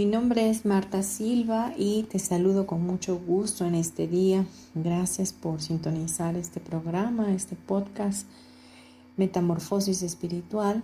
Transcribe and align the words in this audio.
Mi 0.00 0.06
nombre 0.06 0.48
es 0.48 0.64
Marta 0.64 1.02
Silva 1.02 1.74
y 1.76 2.04
te 2.04 2.18
saludo 2.18 2.66
con 2.66 2.86
mucho 2.86 3.18
gusto 3.18 3.66
en 3.66 3.74
este 3.74 4.08
día. 4.08 4.46
Gracias 4.74 5.34
por 5.34 5.60
sintonizar 5.60 6.36
este 6.36 6.58
programa, 6.58 7.34
este 7.34 7.54
podcast 7.54 8.26
Metamorfosis 9.18 10.00
Espiritual 10.00 10.82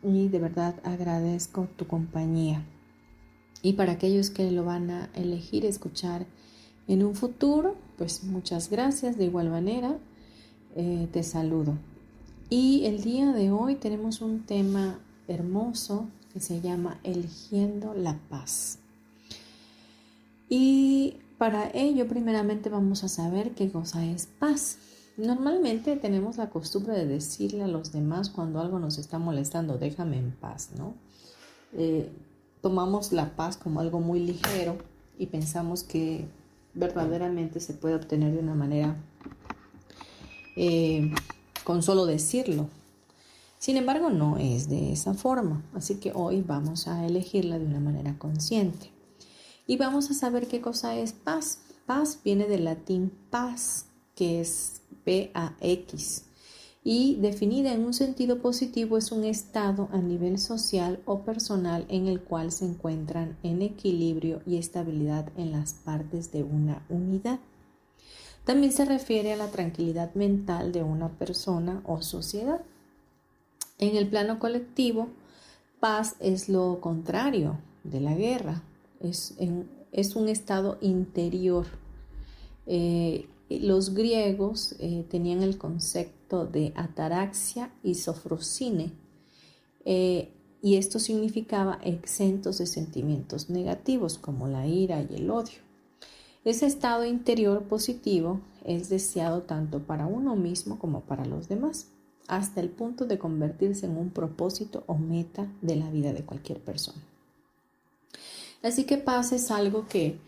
y 0.00 0.28
de 0.28 0.38
verdad 0.38 0.76
agradezco 0.84 1.66
tu 1.74 1.88
compañía. 1.88 2.62
Y 3.62 3.72
para 3.72 3.94
aquellos 3.94 4.30
que 4.30 4.48
lo 4.52 4.64
van 4.64 4.92
a 4.92 5.10
elegir 5.14 5.66
escuchar 5.66 6.24
en 6.86 7.04
un 7.04 7.16
futuro, 7.16 7.74
pues 7.98 8.22
muchas 8.22 8.70
gracias 8.70 9.18
de 9.18 9.24
igual 9.24 9.50
manera. 9.50 9.98
Eh, 10.76 11.08
te 11.10 11.24
saludo. 11.24 11.76
Y 12.48 12.84
el 12.84 13.02
día 13.02 13.32
de 13.32 13.50
hoy 13.50 13.74
tenemos 13.74 14.20
un 14.20 14.46
tema 14.46 15.00
hermoso 15.26 16.06
que 16.36 16.40
se 16.40 16.60
llama 16.60 17.00
Eligiendo 17.02 17.94
la 17.94 18.18
paz. 18.28 18.78
Y 20.50 21.16
para 21.38 21.70
ello, 21.72 22.06
primeramente 22.06 22.68
vamos 22.68 23.04
a 23.04 23.08
saber 23.08 23.52
qué 23.52 23.72
cosa 23.72 24.04
es 24.04 24.26
paz. 24.26 24.76
Normalmente 25.16 25.96
tenemos 25.96 26.36
la 26.36 26.50
costumbre 26.50 26.92
de 26.92 27.06
decirle 27.06 27.62
a 27.62 27.68
los 27.68 27.90
demás 27.90 28.28
cuando 28.28 28.60
algo 28.60 28.78
nos 28.78 28.98
está 28.98 29.18
molestando, 29.18 29.78
déjame 29.78 30.18
en 30.18 30.30
paz, 30.30 30.72
¿no? 30.76 30.92
Eh, 31.72 32.12
tomamos 32.60 33.12
la 33.12 33.34
paz 33.34 33.56
como 33.56 33.80
algo 33.80 34.00
muy 34.00 34.20
ligero 34.20 34.76
y 35.18 35.28
pensamos 35.28 35.84
que 35.84 36.26
verdaderamente 36.74 37.60
se 37.60 37.72
puede 37.72 37.94
obtener 37.94 38.34
de 38.34 38.40
una 38.40 38.54
manera 38.54 38.94
eh, 40.54 41.14
con 41.64 41.82
solo 41.82 42.04
decirlo, 42.04 42.68
sin 43.58 43.76
embargo, 43.76 44.10
no 44.10 44.38
es 44.38 44.68
de 44.68 44.92
esa 44.92 45.14
forma, 45.14 45.64
así 45.74 45.96
que 45.96 46.12
hoy 46.14 46.42
vamos 46.42 46.88
a 46.88 47.06
elegirla 47.06 47.58
de 47.58 47.66
una 47.66 47.80
manera 47.80 48.18
consciente. 48.18 48.92
Y 49.66 49.76
vamos 49.76 50.10
a 50.10 50.14
saber 50.14 50.46
qué 50.46 50.60
cosa 50.60 50.96
es 50.96 51.12
paz. 51.12 51.60
Paz 51.86 52.20
viene 52.24 52.46
del 52.46 52.64
latín 52.64 53.12
paz, 53.30 53.86
que 54.14 54.40
es 54.40 54.82
P-A-X, 55.04 56.26
y 56.88 57.16
definida 57.16 57.72
en 57.72 57.84
un 57.84 57.92
sentido 57.92 58.40
positivo 58.40 58.96
es 58.96 59.10
un 59.10 59.24
estado 59.24 59.88
a 59.90 59.98
nivel 59.98 60.38
social 60.38 61.00
o 61.04 61.22
personal 61.22 61.84
en 61.88 62.06
el 62.06 62.20
cual 62.20 62.52
se 62.52 62.64
encuentran 62.64 63.36
en 63.42 63.60
equilibrio 63.60 64.40
y 64.46 64.56
estabilidad 64.56 65.32
en 65.36 65.50
las 65.50 65.72
partes 65.72 66.30
de 66.30 66.44
una 66.44 66.86
unidad. 66.88 67.40
También 68.44 68.70
se 68.70 68.84
refiere 68.84 69.32
a 69.32 69.36
la 69.36 69.50
tranquilidad 69.50 70.14
mental 70.14 70.70
de 70.70 70.84
una 70.84 71.08
persona 71.08 71.82
o 71.86 72.02
sociedad. 72.02 72.60
En 73.78 73.96
el 73.96 74.08
plano 74.08 74.38
colectivo, 74.38 75.08
paz 75.80 76.16
es 76.20 76.48
lo 76.48 76.80
contrario 76.80 77.58
de 77.84 78.00
la 78.00 78.14
guerra, 78.14 78.62
es, 79.00 79.36
un 79.38 80.28
estado 80.28 80.78
interior. 80.80 81.66
Eh, 82.66 83.28
los 83.50 83.94
griegos 83.94 84.74
eh, 84.78 85.04
tenían 85.10 85.42
el 85.42 85.58
concepto 85.58 86.46
de 86.46 86.72
ataraxia 86.74 87.70
y 87.82 87.96
sofrosine, 87.96 88.92
eh, 89.84 90.32
y 90.62 90.76
esto 90.76 90.98
significaba 90.98 91.78
exentos 91.84 92.58
de 92.58 92.66
sentimientos 92.66 93.50
negativos 93.50 94.18
como 94.18 94.48
la 94.48 94.66
ira 94.66 95.06
y 95.08 95.16
el 95.16 95.30
odio. 95.30 95.60
Ese 96.44 96.66
estado 96.66 97.04
interior 97.04 97.64
positivo 97.64 98.40
es 98.64 98.88
deseado 98.88 99.42
tanto 99.42 99.80
para 99.80 100.06
uno 100.06 100.34
mismo 100.34 100.78
como 100.78 101.02
para 101.02 101.26
los 101.26 101.48
demás 101.48 101.88
hasta 102.28 102.60
el 102.60 102.68
punto 102.68 103.06
de 103.06 103.18
convertirse 103.18 103.86
en 103.86 103.96
un 103.96 104.10
propósito 104.10 104.84
o 104.86 104.96
meta 104.96 105.46
de 105.62 105.76
la 105.76 105.90
vida 105.90 106.12
de 106.12 106.24
cualquier 106.24 106.60
persona. 106.60 107.00
Así 108.62 108.84
que 108.84 108.98
paz 108.98 109.32
es 109.32 109.50
algo 109.50 109.86
que, 109.88 110.18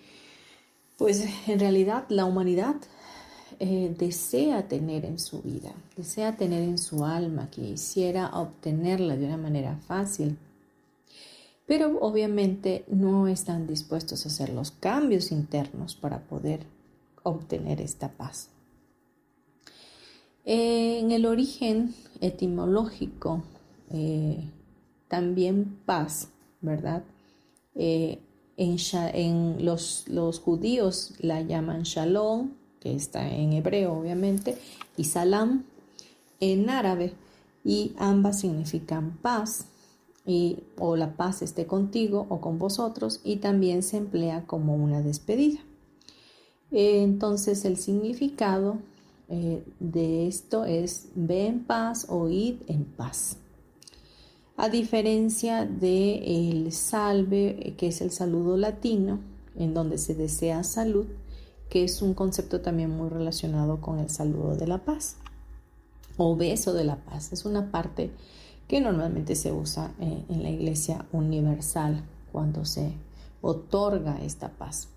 pues 0.96 1.24
en 1.48 1.58
realidad 1.58 2.04
la 2.08 2.24
humanidad 2.24 2.76
eh, 3.60 3.94
desea 3.98 4.68
tener 4.68 5.04
en 5.04 5.18
su 5.18 5.42
vida, 5.42 5.72
desea 5.96 6.36
tener 6.36 6.62
en 6.62 6.78
su 6.78 7.04
alma, 7.04 7.50
quisiera 7.50 8.30
obtenerla 8.38 9.16
de 9.16 9.26
una 9.26 9.36
manera 9.36 9.76
fácil, 9.88 10.38
pero 11.66 11.98
obviamente 12.00 12.84
no 12.88 13.26
están 13.26 13.66
dispuestos 13.66 14.24
a 14.24 14.28
hacer 14.28 14.50
los 14.50 14.70
cambios 14.70 15.32
internos 15.32 15.96
para 15.96 16.20
poder 16.20 16.60
obtener 17.24 17.80
esta 17.80 18.12
paz. 18.12 18.50
En 20.50 21.10
el 21.10 21.26
origen 21.26 21.94
etimológico, 22.22 23.42
eh, 23.90 24.48
también 25.06 25.78
paz, 25.84 26.30
¿verdad? 26.62 27.04
Eh, 27.74 28.18
en, 28.56 29.62
los, 29.62 30.08
los, 30.08 30.40
judíos 30.40 31.12
la 31.18 31.42
llaman 31.42 31.82
shalom, 31.82 32.54
que 32.80 32.94
está 32.94 33.30
en 33.30 33.52
hebreo 33.52 33.92
obviamente, 33.92 34.56
y 34.96 35.04
salam 35.04 35.64
en 36.40 36.70
árabe, 36.70 37.12
y 37.62 37.92
ambas 37.98 38.40
significan 38.40 39.18
paz, 39.20 39.66
y, 40.24 40.60
o 40.78 40.96
la 40.96 41.14
paz 41.14 41.42
esté 41.42 41.66
contigo 41.66 42.24
o 42.30 42.40
con 42.40 42.58
vosotros, 42.58 43.20
y 43.22 43.36
también 43.36 43.82
se 43.82 43.98
emplea 43.98 44.46
como 44.46 44.76
una 44.76 45.02
despedida. 45.02 45.60
Entonces 46.70 47.66
el 47.66 47.76
significado 47.76 48.78
eh, 49.28 49.62
de 49.78 50.26
esto 50.26 50.64
es 50.64 51.08
ve 51.14 51.46
en 51.46 51.64
paz 51.64 52.06
o 52.08 52.28
id 52.28 52.56
en 52.66 52.84
paz. 52.84 53.36
A 54.56 54.68
diferencia 54.68 55.66
de 55.66 56.50
el 56.50 56.72
salve, 56.72 57.74
que 57.76 57.88
es 57.88 58.00
el 58.00 58.10
saludo 58.10 58.56
latino, 58.56 59.20
en 59.56 59.74
donde 59.74 59.98
se 59.98 60.14
desea 60.14 60.64
salud, 60.64 61.06
que 61.68 61.84
es 61.84 62.02
un 62.02 62.14
concepto 62.14 62.60
también 62.60 62.90
muy 62.90 63.08
relacionado 63.08 63.80
con 63.80 63.98
el 63.98 64.10
saludo 64.10 64.56
de 64.56 64.66
la 64.66 64.84
paz 64.84 65.16
o 66.16 66.34
beso 66.34 66.72
de 66.72 66.84
la 66.84 66.96
paz. 66.96 67.32
Es 67.32 67.44
una 67.44 67.70
parte 67.70 68.10
que 68.66 68.80
normalmente 68.80 69.34
se 69.34 69.52
usa 69.52 69.92
eh, 70.00 70.24
en 70.28 70.42
la 70.42 70.50
iglesia 70.50 71.06
universal 71.12 72.02
cuando 72.32 72.64
se 72.64 72.92
otorga 73.40 74.20
esta 74.22 74.48
paz. 74.48 74.88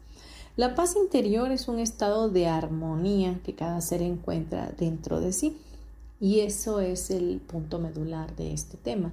La 0.62 0.76
paz 0.76 0.96
interior 0.96 1.52
es 1.52 1.68
un 1.68 1.80
estado 1.80 2.30
de 2.30 2.46
armonía 2.46 3.40
que 3.44 3.56
cada 3.56 3.82
ser 3.82 4.04
encuentra 4.04 4.72
dentro 4.78 5.20
de 5.20 5.34
sí. 5.34 5.58
Y 6.20 6.42
eso 6.42 6.82
es 6.82 7.10
el 7.10 7.40
punto 7.40 7.80
medular 7.80 8.36
de 8.36 8.54
este 8.54 8.78
tema. 8.78 9.12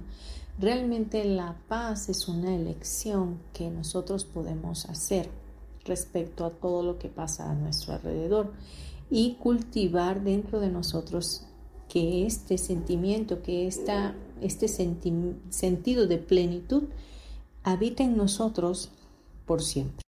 Realmente 0.59 1.25
la 1.25 1.57
paz 1.67 2.07
es 2.07 2.27
una 2.27 2.55
elección 2.55 3.39
que 3.51 3.71
nosotros 3.71 4.25
podemos 4.25 4.85
hacer 4.85 5.31
respecto 5.85 6.45
a 6.45 6.51
todo 6.51 6.83
lo 6.83 6.99
que 6.99 7.09
pasa 7.09 7.49
a 7.49 7.55
nuestro 7.55 7.95
alrededor 7.95 8.53
y 9.09 9.33
cultivar 9.41 10.23
dentro 10.23 10.59
de 10.59 10.69
nosotros 10.69 11.45
que 11.87 12.27
este 12.27 12.59
sentimiento, 12.59 13.41
que 13.41 13.65
esta, 13.65 14.13
este 14.39 14.67
sentido 14.67 16.05
de 16.05 16.17
plenitud 16.19 16.83
habita 17.63 18.03
en 18.03 18.17
nosotros 18.17 18.91
por 19.47 19.63
siempre. 19.63 20.08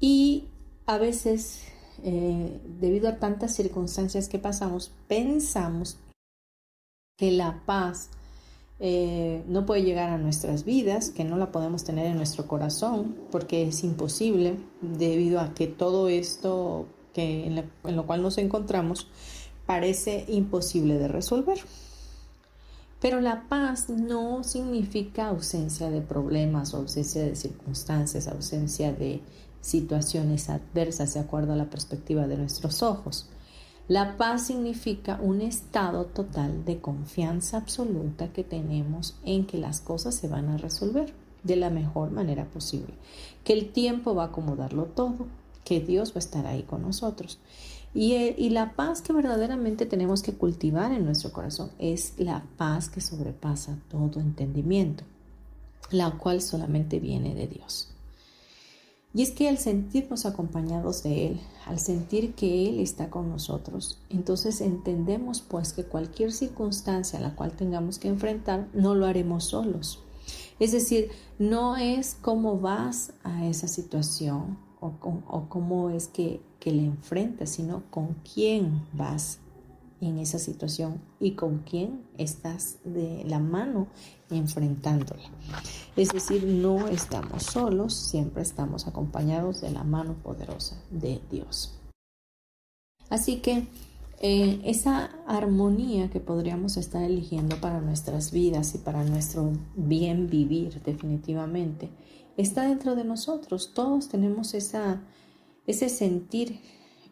Y 0.00 0.48
a 0.86 0.98
veces, 0.98 1.62
eh, 2.02 2.60
debido 2.80 3.08
a 3.08 3.16
tantas 3.16 3.54
circunstancias 3.54 4.28
que 4.28 4.38
pasamos, 4.38 4.92
pensamos 5.08 5.98
que 7.16 7.32
la 7.32 7.62
paz 7.66 8.10
eh, 8.80 9.42
no 9.48 9.66
puede 9.66 9.82
llegar 9.82 10.10
a 10.10 10.18
nuestras 10.18 10.64
vidas, 10.64 11.10
que 11.10 11.24
no 11.24 11.36
la 11.36 11.50
podemos 11.50 11.82
tener 11.82 12.06
en 12.06 12.16
nuestro 12.16 12.46
corazón, 12.46 13.16
porque 13.30 13.66
es 13.66 13.82
imposible 13.82 14.56
debido 14.80 15.40
a 15.40 15.52
que 15.54 15.66
todo 15.66 16.08
esto 16.08 16.86
que 17.12 17.46
en 17.46 17.96
lo 17.96 18.06
cual 18.06 18.22
nos 18.22 18.38
encontramos 18.38 19.08
parece 19.66 20.24
imposible 20.28 20.98
de 20.98 21.08
resolver. 21.08 21.58
Pero 23.00 23.20
la 23.20 23.48
paz 23.48 23.88
no 23.88 24.42
significa 24.42 25.28
ausencia 25.28 25.90
de 25.90 26.00
problemas, 26.00 26.74
ausencia 26.74 27.22
de 27.22 27.36
circunstancias, 27.36 28.26
ausencia 28.28 28.92
de 28.92 29.20
situaciones 29.60 30.48
adversas 30.48 31.14
de 31.14 31.20
acuerdo 31.20 31.52
a 31.52 31.56
la 31.56 31.70
perspectiva 31.70 32.26
de 32.26 32.36
nuestros 32.36 32.82
ojos. 32.82 33.28
La 33.88 34.18
paz 34.18 34.46
significa 34.46 35.18
un 35.22 35.40
estado 35.40 36.04
total 36.04 36.64
de 36.64 36.78
confianza 36.78 37.56
absoluta 37.56 38.32
que 38.32 38.44
tenemos 38.44 39.16
en 39.24 39.46
que 39.46 39.56
las 39.56 39.80
cosas 39.80 40.14
se 40.14 40.28
van 40.28 40.48
a 40.48 40.58
resolver 40.58 41.14
de 41.42 41.56
la 41.56 41.70
mejor 41.70 42.10
manera 42.10 42.44
posible, 42.44 42.92
que 43.44 43.54
el 43.54 43.70
tiempo 43.72 44.14
va 44.14 44.24
a 44.24 44.26
acomodarlo 44.26 44.84
todo, 44.84 45.26
que 45.64 45.80
Dios 45.80 46.10
va 46.10 46.16
a 46.16 46.18
estar 46.18 46.46
ahí 46.46 46.64
con 46.64 46.82
nosotros. 46.82 47.38
Y, 47.94 48.12
eh, 48.12 48.34
y, 48.36 48.50
la 48.50 48.74
paz 48.74 49.00
que 49.00 49.14
verdaderamente 49.14 49.86
tenemos 49.86 50.22
que 50.22 50.34
cultivar 50.34 50.92
en 50.92 51.06
nuestro 51.06 51.32
corazón 51.32 51.70
es 51.78 52.12
la 52.18 52.44
paz 52.58 52.90
que 52.90 53.00
sobrepasa 53.00 53.78
todo 53.88 54.20
entendimiento, 54.20 55.04
la 55.90 56.10
cual 56.10 56.42
solamente 56.42 57.00
viene 57.00 57.34
de 57.34 57.46
Dios. 57.46 57.94
Y 59.14 59.22
es 59.22 59.30
que 59.30 59.48
al 59.48 59.58
sentirnos 59.58 60.26
acompañados 60.26 61.02
de 61.02 61.28
Él, 61.28 61.40
al 61.66 61.78
sentir 61.78 62.34
que 62.34 62.68
Él 62.68 62.78
está 62.80 63.08
con 63.08 63.30
nosotros, 63.30 64.00
entonces 64.10 64.60
entendemos 64.60 65.40
pues 65.40 65.72
que 65.72 65.84
cualquier 65.84 66.32
circunstancia 66.32 67.18
a 67.18 67.22
la 67.22 67.34
cual 67.34 67.52
tengamos 67.52 67.98
que 67.98 68.08
enfrentar, 68.08 68.68
no 68.74 68.94
lo 68.94 69.06
haremos 69.06 69.44
solos. 69.44 70.02
Es 70.60 70.72
decir, 70.72 71.10
no 71.38 71.76
es 71.76 72.16
cómo 72.20 72.58
vas 72.58 73.14
a 73.24 73.46
esa 73.46 73.68
situación 73.68 74.58
o, 74.80 75.46
cómo 75.48 75.90
es 75.90 76.08
que, 76.08 76.40
que 76.60 76.72
le 76.72 76.84
enfrentas, 76.84 77.50
sino 77.50 77.82
con 77.90 78.14
quién 78.34 78.86
vas 78.92 79.40
en 80.00 80.18
esa 80.18 80.38
situación 80.38 81.00
y 81.20 81.32
con 81.32 81.58
quién 81.58 82.02
estás 82.16 82.78
de 82.84 83.24
la 83.24 83.38
mano 83.38 83.88
enfrentándola. 84.30 85.22
Es 85.96 86.10
decir, 86.10 86.44
no 86.44 86.88
estamos 86.88 87.42
solos, 87.42 87.94
siempre 87.94 88.42
estamos 88.42 88.86
acompañados 88.86 89.60
de 89.60 89.70
la 89.70 89.84
mano 89.84 90.14
poderosa 90.22 90.80
de 90.90 91.20
Dios. 91.30 91.74
Así 93.10 93.36
que 93.36 93.66
eh, 94.20 94.60
esa 94.64 95.10
armonía 95.26 96.10
que 96.10 96.20
podríamos 96.20 96.76
estar 96.76 97.02
eligiendo 97.02 97.60
para 97.60 97.80
nuestras 97.80 98.32
vidas 98.32 98.74
y 98.74 98.78
para 98.78 99.04
nuestro 99.04 99.52
bien 99.76 100.28
vivir 100.28 100.82
definitivamente 100.82 101.88
está 102.36 102.62
dentro 102.62 102.96
de 102.96 103.04
nosotros. 103.04 103.72
Todos 103.74 104.08
tenemos 104.08 104.54
esa, 104.54 105.02
ese 105.66 105.88
sentir 105.88 106.60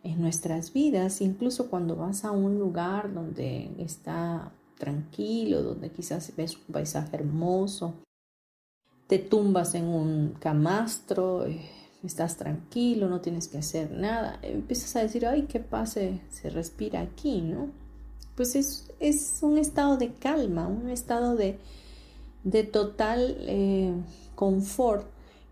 en 0.07 0.21
nuestras 0.21 0.73
vidas, 0.73 1.21
incluso 1.21 1.69
cuando 1.69 1.97
vas 1.97 2.25
a 2.25 2.31
un 2.31 2.59
lugar 2.59 3.13
donde 3.13 3.71
está 3.79 4.53
tranquilo, 4.79 5.63
donde 5.63 5.91
quizás 5.91 6.33
ves 6.37 6.57
un 6.57 6.73
paisaje 6.73 7.17
hermoso, 7.17 7.95
te 9.09 9.19
tumbas 9.19 9.75
en 9.75 9.87
un 9.87 10.37
camastro, 10.39 11.47
eh, 11.47 11.61
estás 12.05 12.37
tranquilo, 12.37 13.09
no 13.09 13.21
tienes 13.21 13.49
que 13.49 13.59
hacer 13.59 13.91
nada, 13.91 14.39
empiezas 14.43 14.95
a 14.95 15.03
decir, 15.03 15.27
ay, 15.27 15.43
qué 15.49 15.59
pase, 15.59 16.21
se 16.31 16.51
respira 16.51 17.01
aquí, 17.01 17.41
¿no? 17.41 17.71
Pues 18.37 18.55
es, 18.55 18.93
es 19.01 19.39
un 19.43 19.59
estado 19.59 19.97
de 19.97 20.13
calma, 20.13 20.69
un 20.69 20.89
estado 20.89 21.35
de, 21.35 21.59
de 22.45 22.63
total 22.63 23.37
eh, 23.41 23.93
confort 24.37 25.09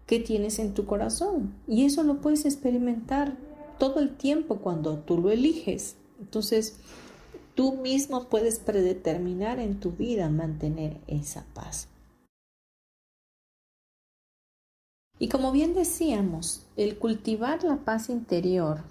que 0.06 0.20
tienes 0.20 0.60
en 0.60 0.74
tu 0.74 0.84
corazón. 0.86 1.54
Y 1.66 1.86
eso 1.86 2.02
lo 2.04 2.20
puedes 2.20 2.44
experimentar 2.44 3.36
todo 3.78 4.00
el 4.00 4.16
tiempo 4.16 4.58
cuando 4.58 4.98
tú 4.98 5.18
lo 5.18 5.30
eliges. 5.30 5.96
Entonces, 6.20 6.78
tú 7.54 7.76
mismo 7.76 8.28
puedes 8.28 8.58
predeterminar 8.58 9.58
en 9.58 9.80
tu 9.80 9.92
vida 9.92 10.28
mantener 10.28 11.00
esa 11.06 11.44
paz. 11.54 11.88
Y 15.18 15.28
como 15.28 15.52
bien 15.52 15.74
decíamos, 15.74 16.66
el 16.76 16.98
cultivar 16.98 17.62
la 17.62 17.76
paz 17.76 18.10
interior 18.10 18.82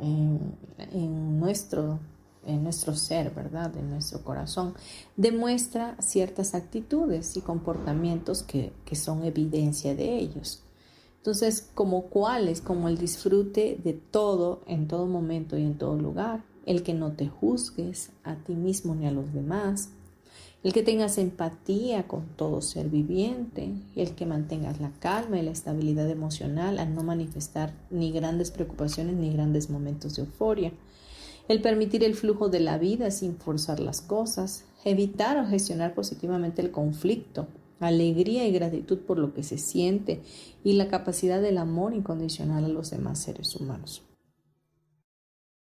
en, 0.00 1.40
nuestro, 1.40 1.98
en 2.46 2.62
nuestro 2.62 2.94
ser, 2.94 3.34
¿verdad? 3.34 3.76
En 3.76 3.90
nuestro 3.90 4.22
corazón, 4.22 4.74
demuestra 5.16 5.96
ciertas 6.00 6.54
actitudes 6.54 7.36
y 7.36 7.40
comportamientos 7.40 8.42
que, 8.42 8.72
que 8.84 8.94
son 8.94 9.24
evidencia 9.24 9.94
de 9.94 10.16
ellos. 10.18 10.62
Entonces, 11.22 11.70
como 11.76 12.06
cuáles, 12.06 12.60
como 12.60 12.88
el 12.88 12.98
disfrute 12.98 13.78
de 13.84 13.92
todo 13.92 14.62
en 14.66 14.88
todo 14.88 15.06
momento 15.06 15.56
y 15.56 15.62
en 15.62 15.78
todo 15.78 15.94
lugar, 15.94 16.42
el 16.66 16.82
que 16.82 16.94
no 16.94 17.12
te 17.12 17.28
juzgues 17.28 18.10
a 18.24 18.34
ti 18.34 18.56
mismo 18.56 18.96
ni 18.96 19.06
a 19.06 19.12
los 19.12 19.32
demás, 19.32 19.90
el 20.64 20.72
que 20.72 20.82
tengas 20.82 21.18
empatía 21.18 22.08
con 22.08 22.26
todo 22.36 22.60
ser 22.60 22.88
viviente, 22.88 23.72
el 23.94 24.16
que 24.16 24.26
mantengas 24.26 24.80
la 24.80 24.90
calma 24.98 25.38
y 25.38 25.42
la 25.42 25.52
estabilidad 25.52 26.10
emocional 26.10 26.80
al 26.80 26.92
no 26.92 27.04
manifestar 27.04 27.72
ni 27.88 28.10
grandes 28.10 28.50
preocupaciones 28.50 29.14
ni 29.14 29.32
grandes 29.32 29.70
momentos 29.70 30.16
de 30.16 30.22
euforia, 30.22 30.72
el 31.46 31.62
permitir 31.62 32.02
el 32.02 32.16
flujo 32.16 32.48
de 32.48 32.58
la 32.58 32.78
vida 32.78 33.12
sin 33.12 33.36
forzar 33.36 33.78
las 33.78 34.00
cosas, 34.00 34.64
evitar 34.84 35.38
o 35.38 35.46
gestionar 35.46 35.94
positivamente 35.94 36.62
el 36.62 36.72
conflicto, 36.72 37.46
alegría 37.82 38.46
y 38.46 38.52
gratitud 38.52 38.98
por 38.98 39.18
lo 39.18 39.34
que 39.34 39.42
se 39.42 39.58
siente 39.58 40.22
y 40.64 40.74
la 40.74 40.88
capacidad 40.88 41.42
del 41.42 41.58
amor 41.58 41.94
incondicional 41.94 42.64
a 42.64 42.68
los 42.68 42.90
demás 42.90 43.18
seres 43.18 43.54
humanos. 43.56 44.02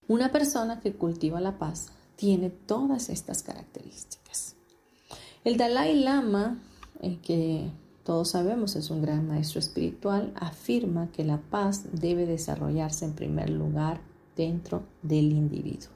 Una 0.08 0.32
persona 0.32 0.80
que 0.80 0.94
cultiva 0.94 1.40
la 1.40 1.58
paz 1.58 1.88
tiene 2.16 2.50
todas 2.50 3.08
estas 3.08 3.42
características. 3.42 4.56
El 5.44 5.56
Dalai 5.56 6.00
Lama, 6.00 6.60
el 7.00 7.20
que 7.20 7.70
todos 8.04 8.30
sabemos 8.30 8.74
es 8.74 8.90
un 8.90 9.02
gran 9.02 9.28
maestro 9.28 9.60
espiritual, 9.60 10.32
afirma 10.34 11.12
que 11.12 11.24
la 11.24 11.38
paz 11.38 11.84
debe 11.92 12.26
desarrollarse 12.26 13.04
en 13.04 13.12
primer 13.12 13.50
lugar 13.50 14.00
dentro 14.34 14.82
del 15.02 15.32
individuo. 15.32 15.90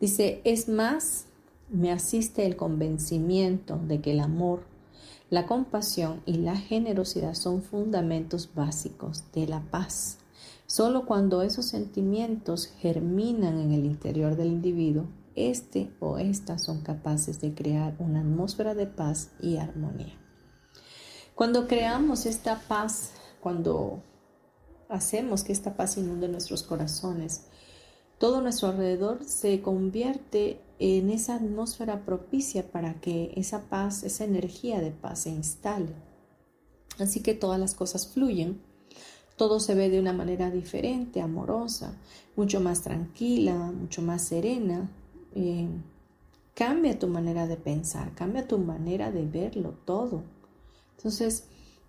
Dice, 0.00 0.40
es 0.44 0.68
más, 0.68 1.26
me 1.68 1.92
asiste 1.92 2.46
el 2.46 2.56
convencimiento 2.56 3.76
de 3.76 4.00
que 4.00 4.12
el 4.12 4.20
amor, 4.20 4.62
la 5.30 5.46
compasión 5.46 6.22
y 6.26 6.34
la 6.34 6.56
generosidad 6.56 7.34
son 7.34 7.62
fundamentos 7.62 8.50
básicos 8.54 9.24
de 9.32 9.46
la 9.46 9.60
paz. 9.70 10.18
Solo 10.66 11.06
cuando 11.06 11.42
esos 11.42 11.66
sentimientos 11.66 12.66
germinan 12.66 13.58
en 13.58 13.72
el 13.72 13.84
interior 13.84 14.36
del 14.36 14.48
individuo, 14.48 15.06
este 15.36 15.92
o 16.00 16.18
esta 16.18 16.58
son 16.58 16.82
capaces 16.82 17.40
de 17.40 17.54
crear 17.54 17.94
una 18.00 18.20
atmósfera 18.20 18.74
de 18.74 18.86
paz 18.86 19.30
y 19.40 19.56
armonía. 19.56 20.18
Cuando 21.36 21.68
creamos 21.68 22.26
esta 22.26 22.60
paz, 22.68 23.12
cuando 23.40 24.02
hacemos 24.88 25.44
que 25.44 25.52
esta 25.52 25.76
paz 25.76 25.96
inunde 25.96 26.28
nuestros 26.28 26.64
corazones, 26.64 27.46
todo 28.18 28.42
nuestro 28.42 28.68
alrededor 28.68 29.24
se 29.24 29.62
convierte 29.62 30.60
en 30.80 31.10
esa 31.10 31.34
atmósfera 31.34 32.06
propicia 32.06 32.72
para 32.72 33.00
que 33.00 33.32
esa 33.36 33.68
paz, 33.68 34.02
esa 34.02 34.24
energía 34.24 34.80
de 34.80 34.90
paz 34.90 35.20
se 35.20 35.30
instale. 35.30 35.92
Así 36.98 37.20
que 37.20 37.34
todas 37.34 37.60
las 37.60 37.74
cosas 37.74 38.08
fluyen, 38.08 38.62
todo 39.36 39.60
se 39.60 39.74
ve 39.74 39.90
de 39.90 40.00
una 40.00 40.14
manera 40.14 40.50
diferente, 40.50 41.20
amorosa, 41.20 41.98
mucho 42.34 42.60
más 42.60 42.82
tranquila, 42.82 43.72
mucho 43.72 44.00
más 44.00 44.22
serena. 44.22 44.90
Eh, 45.34 45.68
cambia 46.54 46.98
tu 46.98 47.08
manera 47.08 47.46
de 47.46 47.56
pensar, 47.56 48.14
cambia 48.14 48.48
tu 48.48 48.58
manera 48.58 49.12
de 49.12 49.26
verlo 49.26 49.74
todo. 49.84 50.22
Entonces, 50.96 51.44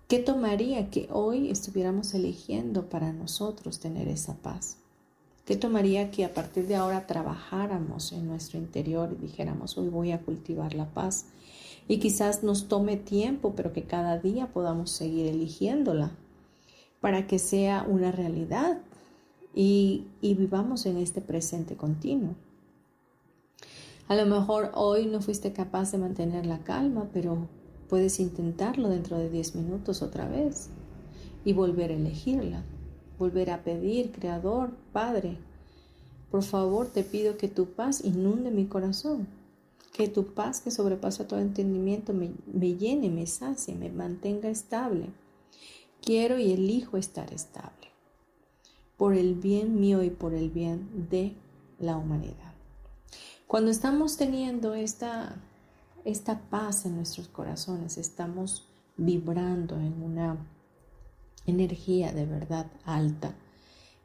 ¿qué 0.09 0.19
tomaría 0.19 0.89
que 0.89 1.07
hoy 1.11 1.49
estuviéramos 1.49 2.13
eligiendo 2.13 2.89
para 2.89 3.13
nosotros 3.13 3.79
tener 3.79 4.09
esa 4.09 4.35
paz? 4.35 4.80
¿Qué 5.45 5.55
tomaría 5.55 6.11
que 6.11 6.23
a 6.23 6.33
partir 6.33 6.67
de 6.67 6.75
ahora 6.75 7.07
trabajáramos 7.07 8.11
en 8.11 8.27
nuestro 8.27 8.59
interior 8.59 9.09
y 9.11 9.21
dijéramos, 9.21 9.75
hoy 9.77 9.89
voy 9.89 10.11
a 10.11 10.21
cultivar 10.21 10.75
la 10.75 10.93
paz? 10.93 11.25
Y 11.87 11.97
quizás 11.97 12.43
nos 12.43 12.67
tome 12.67 12.95
tiempo, 12.95 13.53
pero 13.55 13.73
que 13.73 13.83
cada 13.83 14.19
día 14.19 14.53
podamos 14.53 14.91
seguir 14.91 15.25
eligiéndola 15.25 16.11
para 16.99 17.25
que 17.25 17.39
sea 17.39 17.83
una 17.89 18.11
realidad 18.11 18.77
y, 19.55 20.05
y 20.21 20.35
vivamos 20.35 20.85
en 20.85 20.97
este 20.97 21.21
presente 21.21 21.75
continuo. 21.75 22.35
A 24.07 24.15
lo 24.15 24.27
mejor 24.27 24.71
hoy 24.75 25.07
no 25.07 25.21
fuiste 25.21 25.53
capaz 25.53 25.91
de 25.91 25.97
mantener 25.97 26.45
la 26.45 26.59
calma, 26.59 27.09
pero 27.11 27.47
puedes 27.89 28.19
intentarlo 28.19 28.89
dentro 28.89 29.17
de 29.17 29.31
10 29.31 29.55
minutos 29.55 30.03
otra 30.03 30.27
vez 30.29 30.69
y 31.43 31.53
volver 31.53 31.89
a 31.89 31.95
elegirla 31.95 32.63
volver 33.21 33.51
a 33.51 33.63
pedir, 33.63 34.11
Creador, 34.11 34.71
Padre, 34.91 35.37
por 36.31 36.41
favor 36.41 36.87
te 36.87 37.03
pido 37.03 37.37
que 37.37 37.47
tu 37.47 37.67
paz 37.67 38.03
inunde 38.03 38.49
mi 38.49 38.65
corazón. 38.65 39.27
Que 39.93 40.07
tu 40.07 40.33
paz 40.33 40.61
que 40.61 40.71
sobrepasa 40.71 41.27
todo 41.27 41.39
entendimiento 41.39 42.13
me, 42.13 42.31
me 42.51 42.73
llene, 42.75 43.09
me 43.09 43.27
sacie, 43.27 43.75
me 43.75 43.89
mantenga 43.89 44.49
estable. 44.49 45.09
Quiero 46.01 46.39
y 46.39 46.51
elijo 46.51 46.97
estar 46.97 47.31
estable 47.31 47.89
por 48.97 49.13
el 49.13 49.35
bien 49.35 49.79
mío 49.79 50.01
y 50.01 50.09
por 50.09 50.33
el 50.33 50.49
bien 50.49 51.07
de 51.09 51.35
la 51.79 51.97
humanidad. 51.97 52.53
Cuando 53.45 53.69
estamos 53.69 54.17
teniendo 54.17 54.73
esta, 54.73 55.35
esta 56.05 56.39
paz 56.49 56.85
en 56.85 56.95
nuestros 56.95 57.27
corazones, 57.27 57.97
estamos 57.97 58.67
vibrando 58.97 59.75
en 59.75 60.01
una 60.01 60.37
energía 61.45 62.11
de 62.13 62.25
verdad 62.25 62.67
alta 62.85 63.35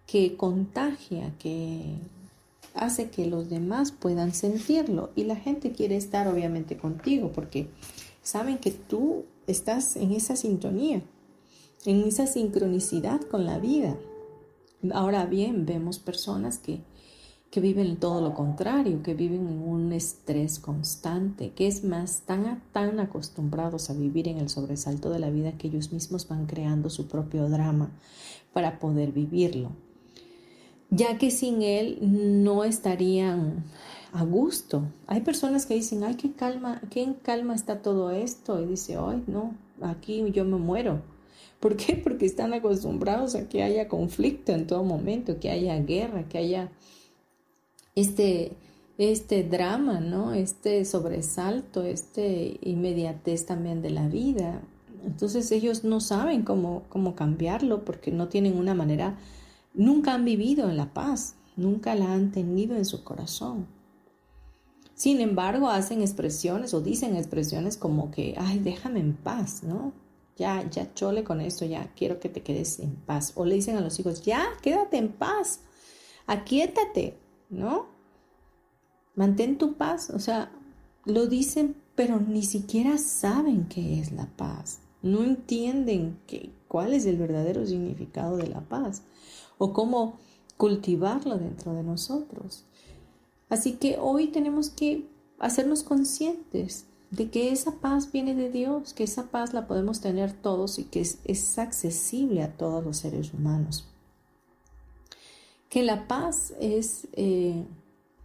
que 0.07 0.37
contagia, 0.37 1.35
que 1.38 1.97
hace 2.75 3.11
que 3.11 3.26
los 3.26 3.50
demás 3.50 3.93
puedan 3.93 4.35
sentirlo 4.35 5.11
y 5.16 5.25
la 5.25 5.37
gente 5.37 5.73
quiere 5.73 5.97
estar 5.97 6.28
obviamente 6.28 6.76
contigo 6.76 7.33
porque 7.33 7.69
saben 8.23 8.59
que 8.59 8.71
tú 8.71 9.25
estás 9.47 9.97
en 9.97 10.12
esa 10.12 10.37
sintonía, 10.37 11.02
en 11.85 12.02
esa 12.02 12.26
sincronicidad 12.26 13.21
con 13.23 13.47
la 13.47 13.59
vida. 13.59 13.97
Ahora 14.93 15.26
bien, 15.26 15.66
vemos 15.66 15.99
personas 15.99 16.59
que 16.59 16.81
que 17.50 17.61
viven 17.61 17.97
todo 17.97 18.21
lo 18.21 18.35
contrario, 18.35 19.03
que 19.03 19.15
viven 19.15 19.49
en 19.49 19.62
un 19.62 19.93
estrés 19.93 20.59
constante, 20.59 21.53
que 21.53 21.67
es 21.67 21.85
más, 21.85 22.23
tan, 22.26 22.62
tan 22.73 23.00
acostumbrados 23.00 23.88
a 23.88 23.95
vivir 23.95 24.29
en 24.29 24.38
el 24.38 24.49
sobresalto 24.49 25.11
de 25.11 25.21
la 25.21 25.31
vida 25.31 25.53
que 25.53 25.69
ellos 25.69 25.93
mismos 25.93 26.29
van 26.29 26.47
creando 26.47 26.91
su 26.91 27.09
propio 27.09 27.49
drama 27.49 27.91
para 28.53 28.79
poder 28.79 29.12
vivirlo, 29.12 29.71
ya 30.91 31.19
que 31.19 31.31
sin 31.31 31.62
él 31.62 31.99
no 32.00 32.65
estarían 32.65 33.65
a 34.12 34.25
gusto. 34.25 34.83
Hay 35.07 35.21
personas 35.21 35.67
que 35.67 35.75
dicen, 35.75 36.05
ay, 36.05 36.15
qué 36.15 36.33
calma, 36.33 36.81
qué 36.91 37.03
en 37.03 37.15
calma 37.15 37.55
está 37.55 37.83
todo 37.83 38.11
esto, 38.11 38.62
y 38.62 38.67
dice, 38.67 38.97
ay, 38.99 39.23
no, 39.26 39.55
aquí 39.81 40.25
yo 40.33 40.45
me 40.45 40.57
muero. 40.57 41.03
¿Por 41.61 41.76
qué? 41.76 41.97
Porque 42.05 42.26
están 42.26 42.55
acostumbrados 42.55 43.35
a 43.35 43.49
que 43.49 43.62
haya 43.62 43.88
conflicto 43.88 44.53
en 44.53 44.67
todo 44.67 44.85
momento, 44.85 45.38
que 45.38 45.50
haya 45.50 45.79
guerra, 45.79 46.29
que 46.29 46.38
haya 46.38 46.71
este, 47.97 48.53
este 48.99 49.43
drama, 49.43 49.99
¿no? 49.99 50.33
Este 50.35 50.85
sobresalto, 50.85 51.83
este 51.83 52.61
inmediatez 52.62 53.47
también 53.47 53.83
de 53.83 53.91
la 53.91 54.07
vida. 54.07 54.62
Entonces 55.05 55.50
ellos 55.50 55.83
no 55.83 56.00
saben 56.00 56.43
cómo, 56.43 56.85
cómo 56.88 57.17
cambiarlo 57.17 57.85
porque 57.85 58.12
no 58.12 58.29
tienen 58.29 58.59
una 58.59 58.75
manera, 58.75 59.19
nunca 59.75 60.15
han 60.15 60.25
vivido 60.25 60.71
en 60.71 60.76
la 60.76 60.93
paz, 60.93 61.35
nunca 61.57 61.95
la 61.95 62.12
han 62.12 62.31
tenido 62.31 62.76
en 62.76 62.85
su 62.85 63.03
corazón. 63.03 63.67
Sin 64.95 65.21
embargo, 65.21 65.69
hacen 65.69 66.00
expresiones 66.00 66.73
o 66.73 66.81
dicen 66.81 67.17
expresiones 67.17 67.76
como 67.76 68.11
que, 68.11 68.35
ay, 68.38 68.59
déjame 68.61 69.00
en 69.00 69.15
paz, 69.15 69.62
¿no? 69.62 69.93
Ya, 70.38 70.69
ya 70.71 70.93
chole 70.95 71.23
con 71.23 71.41
esto, 71.41 71.65
ya 71.67 71.93
quiero 71.95 72.19
que 72.19 72.31
te 72.31 72.43
quedes 72.43 72.79
en 72.79 72.97
paz. 72.97 73.33
O 73.37 73.45
le 73.45 73.57
dicen 73.57 73.76
a 73.76 73.83
los 73.83 73.99
hijos, 74.00 74.23
ya, 74.23 74.47
quédate 74.62 74.97
en 74.97 75.12
paz, 75.12 75.61
aquíétate, 76.26 77.19
¿no? 77.50 77.87
Mantén 79.15 79.59
tu 79.59 79.75
paz, 79.75 80.11
o 80.11 80.19
sea, 80.19 80.53
lo 81.05 81.26
dicen, 81.26 81.76
pero 81.95 82.21
ni 82.21 82.43
siquiera 82.43 82.99
saben 82.99 83.67
qué 83.69 84.00
es 84.00 84.12
la 84.12 84.26
paz. 84.37 84.81
No 85.03 85.23
entienden 85.23 86.19
cuál 86.69 86.93
es 86.93 87.07
el 87.07 87.17
verdadero 87.17 87.65
significado 87.67 88.37
de 88.37 88.49
la 88.49 88.61
paz 88.61 89.03
o 89.57 89.73
cómo 89.73 90.19
cultivarlo 90.57 91.38
dentro 91.38 91.75
de 91.75 91.83
nosotros. 91.83 92.65
Así 93.49 93.75
que 93.75 93.99
hoy 94.00 94.29
tenemos 94.29 94.71
que 94.71 95.09
hacernos 95.38 95.83
conscientes 95.83 96.87
de 97.11 97.31
que 97.31 97.53
esa 97.53 97.76
paz 97.76 98.11
viene 98.11 98.35
de 98.35 98.50
Dios, 98.50 98.93
que 98.93 99.05
esa 99.05 99.31
paz 99.31 99.55
la 99.55 99.69
podemos 99.69 100.00
tener 100.00 100.33
todos 100.33 100.79
y 100.79 100.85
que 100.85 101.00
es 101.00 101.59
accesible 101.59 102.43
a 102.43 102.57
todos 102.57 102.85
los 102.85 102.97
seres 102.97 103.33
humanos 103.33 103.88
que 105.76 105.83
la 105.83 106.09
paz 106.09 106.54
es 106.59 107.06
eh, 107.12 107.62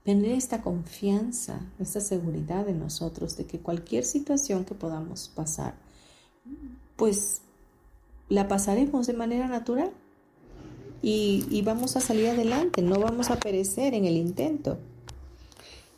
tener 0.05 0.31
esta 0.31 0.61
confianza, 0.61 1.59
esta 1.79 1.99
seguridad 1.99 2.69
en 2.69 2.79
nosotros 2.79 3.35
de 3.35 3.45
que 3.45 3.59
cualquier 3.59 4.05
situación 4.05 4.63
que 4.63 4.73
podamos 4.73 5.29
pasar, 5.35 5.73
pues 6.95 7.41
la 8.29 8.47
pasaremos 8.47 9.05
de 9.05 9.15
manera 9.15 9.49
natural 9.49 9.91
y, 11.01 11.45
y 11.49 11.61
vamos 11.61 11.97
a 11.97 11.99
salir 11.99 12.29
adelante, 12.29 12.83
no 12.83 13.01
vamos 13.01 13.29
a 13.31 13.37
perecer 13.37 13.95
en 13.95 14.05
el 14.05 14.15
intento. 14.15 14.77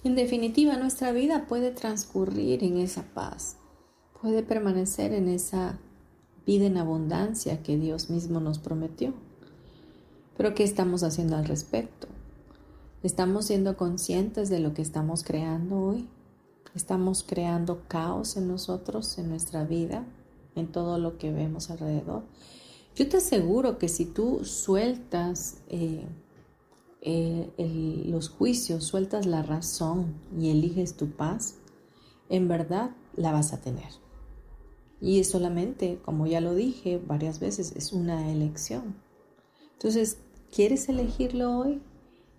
En 0.03 0.15
definitiva, 0.15 0.75
nuestra 0.77 1.11
vida 1.11 1.45
puede 1.45 1.69
transcurrir 1.69 2.63
en 2.63 2.79
esa 2.79 3.03
paz, 3.03 3.57
puede 4.19 4.41
permanecer 4.41 5.13
en 5.13 5.27
esa 5.27 5.77
vida 6.47 6.65
en 6.65 6.77
abundancia 6.77 7.61
que 7.61 7.77
Dios 7.77 8.09
mismo 8.09 8.39
nos 8.39 8.57
prometió. 8.57 9.13
Pero 10.37 10.53
¿qué 10.55 10.63
estamos 10.63 11.03
haciendo 11.03 11.35
al 11.35 11.45
respecto? 11.45 12.07
¿Estamos 13.03 13.45
siendo 13.45 13.77
conscientes 13.77 14.49
de 14.49 14.59
lo 14.59 14.73
que 14.73 14.81
estamos 14.81 15.23
creando 15.23 15.79
hoy? 15.79 16.07
¿Estamos 16.73 17.23
creando 17.27 17.83
caos 17.87 18.37
en 18.37 18.47
nosotros, 18.47 19.17
en 19.17 19.29
nuestra 19.29 19.63
vida, 19.63 20.05
en 20.55 20.71
todo 20.71 20.97
lo 20.97 21.17
que 21.17 21.31
vemos 21.31 21.69
alrededor? 21.69 22.23
Yo 22.95 23.09
te 23.09 23.17
aseguro 23.17 23.77
que 23.77 23.89
si 23.89 24.05
tú 24.05 24.45
sueltas 24.45 25.57
eh, 25.67 26.05
eh, 27.01 28.03
los 28.05 28.29
juicios, 28.29 28.85
sueltas 28.85 29.25
la 29.25 29.43
razón 29.43 30.13
y 30.39 30.49
eliges 30.49 30.95
tu 30.95 31.11
paz, 31.11 31.55
en 32.29 32.47
verdad 32.47 32.91
la 33.15 33.31
vas 33.31 33.53
a 33.53 33.61
tener. 33.61 33.89
Y 35.01 35.19
es 35.19 35.29
solamente, 35.29 35.99
como 36.05 36.27
ya 36.27 36.39
lo 36.39 36.55
dije 36.55 37.01
varias 37.05 37.39
veces, 37.39 37.73
es 37.75 37.91
una 37.91 38.31
elección. 38.31 38.95
Entonces, 39.73 40.19
¿quieres 40.53 40.87
elegirlo 40.87 41.57
hoy? 41.57 41.81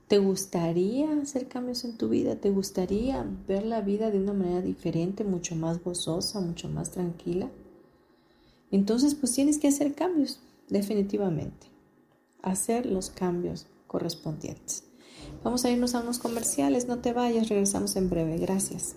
¿Te 0.07 0.19
gustaría 0.19 1.11
hacer 1.21 1.49
cambios 1.49 1.85
en 1.85 1.97
tu 1.97 2.09
vida? 2.09 2.37
¿Te 2.37 2.51
gustaría 2.51 3.27
ver 3.49 3.65
la 3.65 3.81
vida 3.81 4.11
de 4.11 4.19
una 4.19 4.33
manera 4.33 4.61
diferente, 4.61 5.25
mucho 5.25 5.57
más 5.57 5.83
gozosa, 5.83 6.41
mucho 6.41 6.69
más 6.69 6.91
tranquila? 6.91 7.51
Entonces, 8.71 9.15
pues 9.15 9.33
tienes 9.33 9.59
que 9.59 9.69
hacer 9.69 9.95
cambios, 9.95 10.41
definitivamente. 10.69 11.67
Hacer 12.43 12.87
los 12.87 13.11
cambios 13.11 13.67
correspondientes. 13.87 14.85
Vamos 15.43 15.65
a 15.65 15.71
irnos 15.71 15.95
a 15.95 16.01
unos 16.01 16.19
comerciales, 16.19 16.87
no 16.87 16.99
te 16.99 17.13
vayas, 17.13 17.49
regresamos 17.49 17.97
en 17.97 18.11
breve. 18.11 18.37
Gracias. 18.39 18.97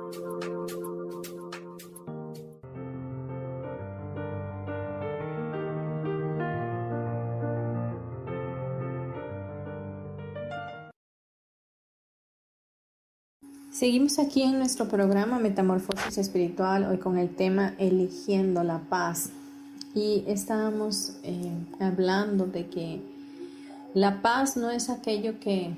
Seguimos 13.81 14.19
aquí 14.19 14.43
en 14.43 14.59
nuestro 14.59 14.87
programa 14.87 15.39
Metamorfosis 15.39 16.19
Espiritual, 16.19 16.85
hoy 16.85 16.99
con 16.99 17.17
el 17.17 17.35
tema 17.35 17.73
Eligiendo 17.79 18.63
la 18.63 18.77
paz. 18.77 19.31
Y 19.95 20.23
estábamos 20.27 21.17
eh, 21.23 21.51
hablando 21.79 22.45
de 22.45 22.67
que 22.67 23.01
la 23.95 24.21
paz 24.21 24.55
no 24.55 24.69
es 24.69 24.91
aquello 24.91 25.39
que 25.39 25.73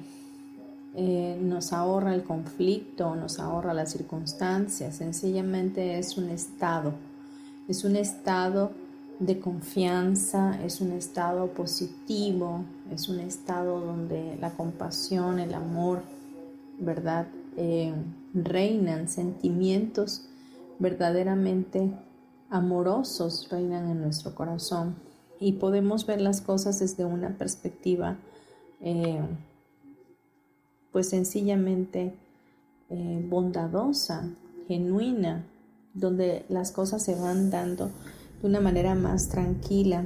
eh, 0.95 1.39
nos 1.41 1.71
ahorra 1.71 2.13
el 2.13 2.23
conflicto, 2.23 3.15
nos 3.15 3.39
ahorra 3.39 3.73
las 3.73 3.93
circunstancias, 3.93 4.97
sencillamente 4.97 5.97
es 5.97 6.17
un 6.17 6.29
estado, 6.29 6.91
es 7.69 7.85
un 7.85 7.95
estado 7.95 8.73
de 9.19 9.39
confianza, 9.39 10.61
es 10.61 10.81
un 10.81 10.91
estado 10.91 11.47
positivo, 11.53 12.65
es 12.93 13.07
un 13.07 13.21
estado 13.21 13.79
donde 13.79 14.35
la 14.41 14.49
compasión, 14.49 15.39
el 15.39 15.53
amor, 15.53 16.01
¿verdad? 16.79 17.27
Eh, 17.57 17.93
reinan 18.33 19.07
sentimientos 19.07 20.27
verdaderamente 20.79 21.91
amorosos, 22.49 23.47
reinan 23.49 23.89
en 23.89 24.01
nuestro 24.01 24.35
corazón. 24.35 24.95
Y 25.39 25.53
podemos 25.53 26.05
ver 26.05 26.21
las 26.21 26.41
cosas 26.41 26.79
desde 26.79 27.05
una 27.05 27.37
perspectiva 27.37 28.17
eh, 28.81 29.21
pues 30.91 31.09
sencillamente 31.09 32.13
eh, 32.89 33.25
bondadosa, 33.27 34.29
genuina, 34.67 35.45
donde 35.93 36.45
las 36.49 36.71
cosas 36.71 37.03
se 37.03 37.15
van 37.15 37.49
dando 37.49 37.89
de 38.41 38.47
una 38.47 38.61
manera 38.61 38.93
más 38.93 39.29
tranquila, 39.29 40.05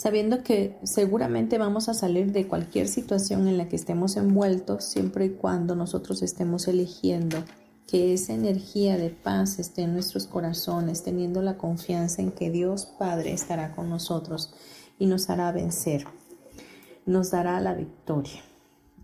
sabiendo 0.00 0.42
que 0.42 0.78
seguramente 0.82 1.58
vamos 1.58 1.90
a 1.90 1.94
salir 1.94 2.32
de 2.32 2.48
cualquier 2.48 2.88
situación 2.88 3.46
en 3.46 3.58
la 3.58 3.68
que 3.68 3.76
estemos 3.76 4.16
envueltos 4.16 4.84
siempre 4.84 5.26
y 5.26 5.30
cuando 5.32 5.76
nosotros 5.76 6.22
estemos 6.22 6.68
eligiendo 6.68 7.44
que 7.86 8.14
esa 8.14 8.32
energía 8.32 8.96
de 8.96 9.10
paz 9.10 9.58
esté 9.58 9.82
en 9.82 9.92
nuestros 9.92 10.26
corazones, 10.26 11.02
teniendo 11.02 11.42
la 11.42 11.58
confianza 11.58 12.22
en 12.22 12.32
que 12.32 12.50
Dios 12.50 12.86
Padre 12.86 13.34
estará 13.34 13.76
con 13.76 13.90
nosotros 13.90 14.54
y 14.98 15.04
nos 15.04 15.28
hará 15.28 15.52
vencer, 15.52 16.06
nos 17.04 17.30
dará 17.30 17.60
la 17.60 17.74
victoria. 17.74 18.40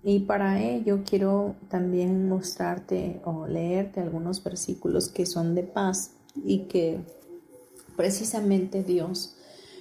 Y 0.03 0.21
para 0.21 0.63
ello 0.63 1.03
quiero 1.07 1.57
también 1.69 2.27
mostrarte 2.27 3.21
o 3.27 3.47
leerte 3.47 4.01
algunos 4.01 4.43
versículos 4.43 5.11
que 5.11 5.27
son 5.27 5.55
de 5.55 5.65
paz 5.65 6.13
y 6.43 6.61
que 6.69 7.01
precisamente 7.97 8.83
Dios 8.83 9.36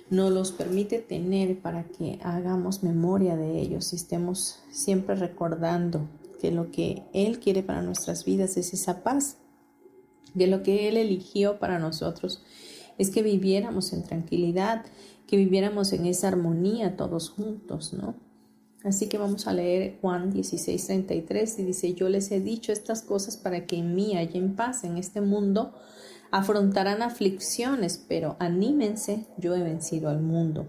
nos 0.09 0.31
los 0.31 0.51
permite 0.51 0.99
tener 0.99 1.59
para 1.59 1.85
que 1.85 2.19
hagamos 2.23 2.83
memoria 2.83 3.35
de 3.35 3.59
ellos 3.59 3.91
y 3.93 3.95
estemos 3.95 4.59
siempre 4.69 5.15
recordando 5.15 6.07
que 6.39 6.51
lo 6.51 6.71
que 6.71 7.03
Él 7.13 7.39
quiere 7.39 7.63
para 7.63 7.81
nuestras 7.81 8.25
vidas 8.25 8.57
es 8.57 8.73
esa 8.73 9.03
paz, 9.03 9.37
que 10.37 10.47
lo 10.47 10.63
que 10.63 10.87
Él 10.87 10.97
eligió 10.97 11.59
para 11.59 11.79
nosotros 11.79 12.43
es 12.97 13.09
que 13.09 13.23
viviéramos 13.23 13.93
en 13.93 14.03
tranquilidad, 14.03 14.85
que 15.27 15.37
viviéramos 15.37 15.91
en 15.91 16.05
esa 16.05 16.27
armonía 16.27 16.95
todos 16.95 17.29
juntos, 17.29 17.93
¿no? 17.93 18.15
Así 18.83 19.07
que 19.07 19.17
vamos 19.17 19.47
a 19.47 19.53
leer 19.53 19.97
Juan 19.99 20.31
16, 20.31 20.85
33 20.85 21.59
y 21.59 21.63
dice, 21.63 21.93
yo 21.95 22.07
les 22.07 22.31
he 22.31 22.39
dicho 22.39 22.71
estas 22.71 23.01
cosas 23.01 23.35
para 23.35 23.65
que 23.65 23.77
en 23.77 23.95
mí 23.95 24.15
haya 24.15 24.39
paz 24.55 24.83
en 24.83 24.97
este 24.97 25.21
mundo 25.21 25.73
afrontarán 26.35 27.01
aflicciones, 27.01 28.03
pero 28.09 28.35
anímense, 28.39 29.25
yo 29.37 29.55
he 29.55 29.63
vencido 29.63 30.09
al 30.09 30.21
mundo. 30.21 30.67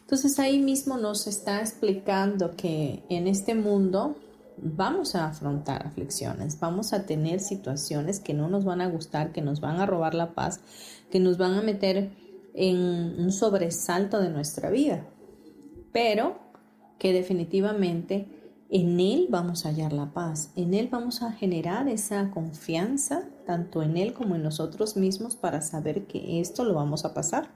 Entonces 0.00 0.40
ahí 0.40 0.58
mismo 0.58 0.96
nos 0.96 1.28
está 1.28 1.60
explicando 1.60 2.56
que 2.56 3.04
en 3.08 3.28
este 3.28 3.54
mundo 3.54 4.16
vamos 4.56 5.14
a 5.14 5.26
afrontar 5.26 5.86
aflicciones, 5.86 6.58
vamos 6.58 6.92
a 6.92 7.06
tener 7.06 7.38
situaciones 7.38 8.18
que 8.18 8.34
no 8.34 8.48
nos 8.48 8.64
van 8.64 8.80
a 8.80 8.88
gustar, 8.88 9.30
que 9.30 9.42
nos 9.42 9.60
van 9.60 9.78
a 9.78 9.86
robar 9.86 10.14
la 10.14 10.34
paz, 10.34 10.58
que 11.08 11.20
nos 11.20 11.38
van 11.38 11.54
a 11.54 11.62
meter 11.62 12.10
en 12.54 12.76
un 12.76 13.30
sobresalto 13.30 14.18
de 14.18 14.30
nuestra 14.30 14.70
vida, 14.70 15.06
pero 15.92 16.40
que 16.98 17.12
definitivamente 17.12 18.26
en 18.70 18.98
Él 18.98 19.28
vamos 19.30 19.66
a 19.66 19.68
hallar 19.68 19.92
la 19.92 20.12
paz, 20.12 20.50
en 20.56 20.74
Él 20.74 20.88
vamos 20.90 21.22
a 21.22 21.30
generar 21.30 21.86
esa 21.86 22.28
confianza, 22.32 23.28
tanto 23.46 23.82
en 23.82 23.96
Él 23.96 24.12
como 24.12 24.34
en 24.34 24.42
nosotros 24.42 24.96
mismos, 24.96 25.36
para 25.36 25.62
saber 25.62 26.06
que 26.06 26.40
esto 26.40 26.64
lo 26.64 26.74
vamos 26.74 27.04
a 27.04 27.14
pasar 27.14 27.48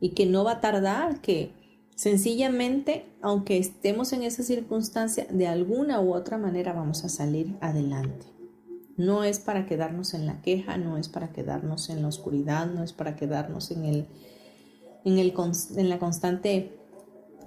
y 0.00 0.10
que 0.10 0.24
no 0.24 0.44
va 0.44 0.52
a 0.52 0.60
tardar, 0.60 1.20
que 1.20 1.52
sencillamente, 1.94 3.04
aunque 3.20 3.58
estemos 3.58 4.12
en 4.12 4.22
esa 4.22 4.42
circunstancia, 4.42 5.26
de 5.30 5.46
alguna 5.46 6.00
u 6.00 6.14
otra 6.14 6.38
manera 6.38 6.72
vamos 6.72 7.04
a 7.04 7.08
salir 7.08 7.56
adelante. 7.60 8.26
No 8.96 9.24
es 9.24 9.38
para 9.38 9.66
quedarnos 9.66 10.14
en 10.14 10.26
la 10.26 10.40
queja, 10.42 10.76
no 10.76 10.96
es 10.96 11.08
para 11.08 11.32
quedarnos 11.32 11.88
en 11.90 12.02
la 12.02 12.08
oscuridad, 12.08 12.66
no 12.66 12.82
es 12.82 12.92
para 12.92 13.16
quedarnos 13.16 13.70
en, 13.70 13.84
el, 13.84 14.06
en, 15.04 15.18
el, 15.18 15.34
en 15.76 15.88
la 15.88 15.98
constante 15.98 16.78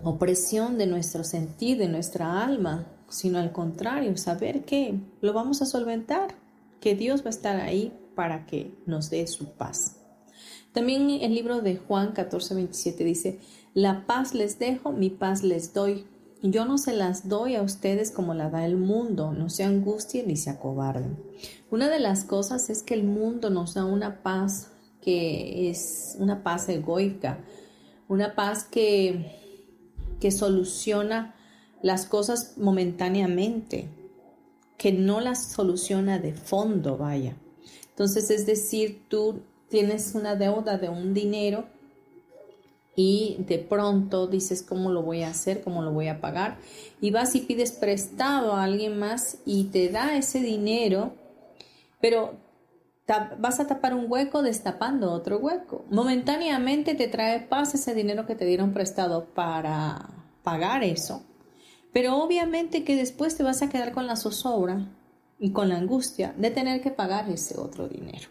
opresión 0.03 0.77
de 0.77 0.87
nuestro 0.87 1.23
sentir, 1.23 1.77
de 1.77 1.87
nuestra 1.87 2.43
alma, 2.43 2.87
sino 3.09 3.39
al 3.39 3.51
contrario, 3.51 4.17
saber 4.17 4.65
que 4.65 4.99
lo 5.21 5.33
vamos 5.33 5.61
a 5.61 5.65
solventar, 5.65 6.35
que 6.85 6.93
Dios 6.93 7.21
va 7.21 7.25
a 7.25 7.29
estar 7.31 7.59
ahí 7.59 7.97
para 8.13 8.45
que 8.45 8.77
nos 8.85 9.09
dé 9.09 9.25
su 9.25 9.53
paz. 9.53 9.95
También 10.71 11.09
el 11.09 11.33
libro 11.33 11.61
de 11.61 11.77
Juan 11.77 12.11
14, 12.11 12.53
27 12.53 13.03
dice, 13.03 13.39
la 13.73 14.05
paz 14.05 14.35
les 14.35 14.59
dejo, 14.59 14.91
mi 14.91 15.09
paz 15.09 15.41
les 15.41 15.73
doy. 15.73 16.05
Yo 16.43 16.65
no 16.65 16.77
se 16.77 16.93
las 16.93 17.27
doy 17.27 17.55
a 17.55 17.63
ustedes 17.63 18.11
como 18.11 18.35
la 18.35 18.51
da 18.51 18.67
el 18.67 18.77
mundo, 18.77 19.33
no 19.33 19.49
se 19.49 19.63
angustien 19.63 20.27
ni 20.27 20.37
se 20.37 20.51
acobarden. 20.51 21.17
Una 21.71 21.89
de 21.89 21.97
las 21.97 22.23
cosas 22.23 22.69
es 22.69 22.83
que 22.83 22.93
el 22.93 23.03
mundo 23.03 23.49
nos 23.49 23.73
da 23.73 23.83
una 23.83 24.21
paz 24.21 24.69
que 25.01 25.71
es 25.71 26.15
una 26.19 26.43
paz 26.43 26.69
egoica, 26.69 27.39
una 28.07 28.35
paz 28.35 28.63
que 28.63 29.41
que 30.19 30.31
soluciona 30.31 31.35
las 31.81 32.05
cosas 32.05 32.57
momentáneamente, 32.57 33.89
que 34.77 34.91
no 34.91 35.21
las 35.21 35.51
soluciona 35.51 36.19
de 36.19 36.33
fondo, 36.33 36.97
vaya. 36.97 37.35
Entonces, 37.89 38.29
es 38.29 38.45
decir, 38.45 39.05
tú 39.07 39.41
tienes 39.69 40.15
una 40.15 40.35
deuda 40.35 40.77
de 40.77 40.89
un 40.89 41.13
dinero 41.13 41.65
y 42.95 43.37
de 43.39 43.57
pronto 43.59 44.27
dices 44.27 44.61
cómo 44.63 44.91
lo 44.91 45.01
voy 45.01 45.23
a 45.23 45.29
hacer, 45.29 45.61
cómo 45.61 45.81
lo 45.81 45.91
voy 45.91 46.07
a 46.07 46.21
pagar 46.21 46.57
y 47.01 47.11
vas 47.11 47.35
y 47.35 47.41
pides 47.41 47.71
prestado 47.71 48.53
a 48.53 48.63
alguien 48.63 48.97
más 48.97 49.39
y 49.45 49.65
te 49.65 49.89
da 49.89 50.15
ese 50.17 50.39
dinero, 50.39 51.13
pero 51.99 52.33
vas 53.37 53.59
a 53.59 53.67
tapar 53.67 53.93
un 53.93 54.09
hueco 54.09 54.41
destapando 54.41 55.11
otro 55.11 55.37
hueco. 55.37 55.85
Momentáneamente 55.89 56.95
te 56.95 57.07
trae 57.07 57.41
paz 57.41 57.75
ese 57.75 57.93
dinero 57.93 58.25
que 58.25 58.35
te 58.35 58.45
dieron 58.45 58.73
prestado 58.73 59.25
para 59.25 60.09
pagar 60.43 60.83
eso, 60.83 61.23
pero 61.95 62.21
obviamente 62.21 62.83
que 62.83 62.97
después 62.97 63.37
te 63.37 63.43
vas 63.43 63.61
a 63.61 63.69
quedar 63.69 63.93
con 63.93 64.05
la 64.05 64.17
zozobra 64.17 64.85
y 65.39 65.51
con 65.51 65.69
la 65.69 65.77
angustia 65.77 66.35
de 66.37 66.51
tener 66.51 66.81
que 66.81 66.91
pagar 66.91 67.29
ese 67.29 67.57
otro 67.57 67.87
dinero. 67.87 68.27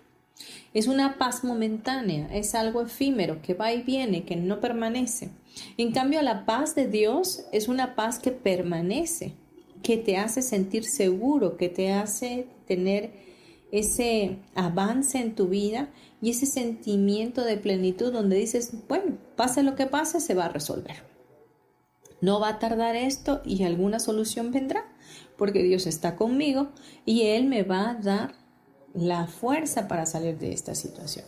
Es 0.75 0.87
una 0.87 1.17
paz 1.17 1.45
momentánea, 1.45 2.29
es 2.31 2.55
algo 2.55 2.83
efímero 2.83 3.41
que 3.41 3.55
va 3.55 3.73
y 3.73 3.81
viene, 3.81 4.27
que 4.27 4.37
no 4.37 4.61
permanece. 4.61 5.31
En 5.79 5.93
cambio, 5.93 6.21
la 6.21 6.45
paz 6.45 6.75
de 6.75 6.89
Dios 6.89 7.47
es 7.53 7.67
una 7.67 7.95
paz 7.95 8.19
que 8.19 8.33
permanece, 8.33 9.33
que 9.83 9.97
te 9.97 10.19
hace 10.19 10.43
sentir 10.43 10.85
seguro, 10.85 11.57
que 11.57 11.71
te 11.71 11.91
hace 11.91 12.47
tener 12.67 13.13
ese 13.73 14.37
avance 14.55 15.17
en 15.17 15.35
tu 15.35 15.49
vida 15.49 15.89
y 16.21 16.29
ese 16.29 16.45
sentimiento 16.45 17.43
de 17.43 17.57
plenitud 17.57 18.13
donde 18.13 18.37
dices, 18.37 18.75
bueno, 18.89 19.17
pase 19.37 19.63
lo 19.63 19.75
que 19.75 19.87
pase, 19.87 20.21
se 20.21 20.35
va 20.35 20.45
a 20.45 20.51
resolver. 20.51 21.14
No 22.25 22.41
va 22.41 22.49
a 22.49 22.59
tardar 22.59 22.97
esto 22.97 23.43
y 23.45 23.65
alguna 23.65 24.01
solución 24.01 24.51
vendrá, 24.51 24.83
porque 25.37 25.63
Dios 25.63 25.87
está 25.87 26.17
conmigo 26.17 26.71
y 27.05 27.27
Él 27.27 27.45
me 27.45 27.65
va 27.65 27.91
a 27.91 27.95
dar 27.97 28.35
la 28.95 29.27
fuerza 29.27 29.89
para 29.89 30.07
salir 30.07 30.39
de 30.39 30.55
esta 30.55 30.75
situación. 30.75 31.27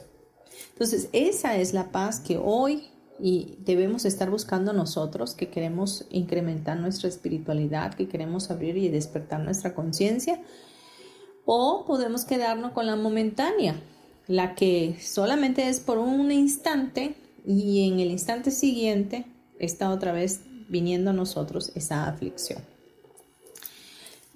Entonces, 0.71 1.11
esa 1.13 1.59
es 1.59 1.75
la 1.75 1.93
paz 1.93 2.19
que 2.19 2.39
hoy 2.39 2.85
y 3.21 3.59
debemos 3.59 4.07
estar 4.07 4.31
buscando 4.31 4.73
nosotros 4.73 5.35
que 5.35 5.51
queremos 5.51 6.07
incrementar 6.09 6.79
nuestra 6.79 7.11
espiritualidad, 7.11 7.93
que 7.93 8.09
queremos 8.09 8.51
abrir 8.51 8.79
y 8.79 8.89
despertar 8.89 9.41
nuestra 9.41 9.75
conciencia 9.75 10.41
o 11.45 11.85
podemos 11.87 12.25
quedarnos 12.25 12.73
con 12.73 12.87
la 12.87 12.97
momentánea, 12.97 13.83
la 14.29 14.55
que 14.55 14.97
solamente 14.99 15.69
es 15.69 15.79
por 15.79 15.99
un 15.99 16.33
instante 16.33 17.17
y 17.45 17.87
en 17.87 18.01
el 18.01 18.11
instante 18.11 18.51
siguiente 18.51 19.27
está 19.59 19.91
otra 19.91 20.13
vez 20.13 20.41
viniendo 20.69 21.11
a 21.11 21.15
nosotros 21.15 21.73
esa 21.75 22.07
aflicción. 22.09 22.63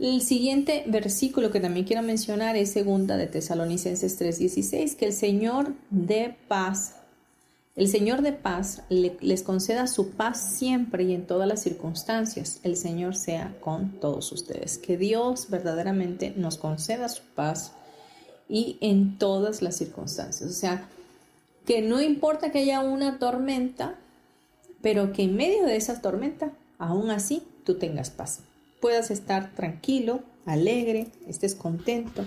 El 0.00 0.22
siguiente 0.22 0.84
versículo 0.86 1.50
que 1.50 1.60
también 1.60 1.84
quiero 1.84 2.02
mencionar 2.02 2.56
es 2.56 2.72
segunda 2.72 3.18
de 3.18 3.26
Tesalonicenses 3.26 4.18
3:16, 4.18 4.96
que 4.96 5.04
el 5.04 5.12
Señor 5.12 5.74
de 5.90 6.34
paz, 6.48 6.94
el 7.76 7.86
Señor 7.86 8.22
de 8.22 8.32
paz 8.32 8.82
les 8.88 9.42
conceda 9.42 9.86
su 9.86 10.12
paz 10.12 10.54
siempre 10.56 11.04
y 11.04 11.12
en 11.12 11.26
todas 11.26 11.46
las 11.46 11.62
circunstancias. 11.62 12.60
El 12.62 12.76
Señor 12.76 13.14
sea 13.14 13.54
con 13.60 14.00
todos 14.00 14.32
ustedes. 14.32 14.78
Que 14.78 14.96
Dios 14.96 15.50
verdaderamente 15.50 16.32
nos 16.34 16.56
conceda 16.56 17.10
su 17.10 17.22
paz 17.34 17.72
y 18.48 18.78
en 18.80 19.18
todas 19.18 19.60
las 19.60 19.76
circunstancias. 19.76 20.48
O 20.48 20.54
sea, 20.54 20.88
que 21.66 21.82
no 21.82 22.00
importa 22.00 22.50
que 22.50 22.60
haya 22.60 22.80
una 22.80 23.18
tormenta, 23.18 23.96
pero 24.82 25.12
que 25.12 25.22
en 25.22 25.36
medio 25.36 25.64
de 25.64 25.76
esa 25.76 26.00
tormenta, 26.00 26.52
aún 26.78 27.10
así, 27.10 27.42
tú 27.64 27.78
tengas 27.78 28.10
paz 28.10 28.40
puedas 28.80 29.10
estar 29.10 29.54
tranquilo, 29.54 30.22
alegre, 30.46 31.08
estés 31.26 31.54
contento, 31.54 32.24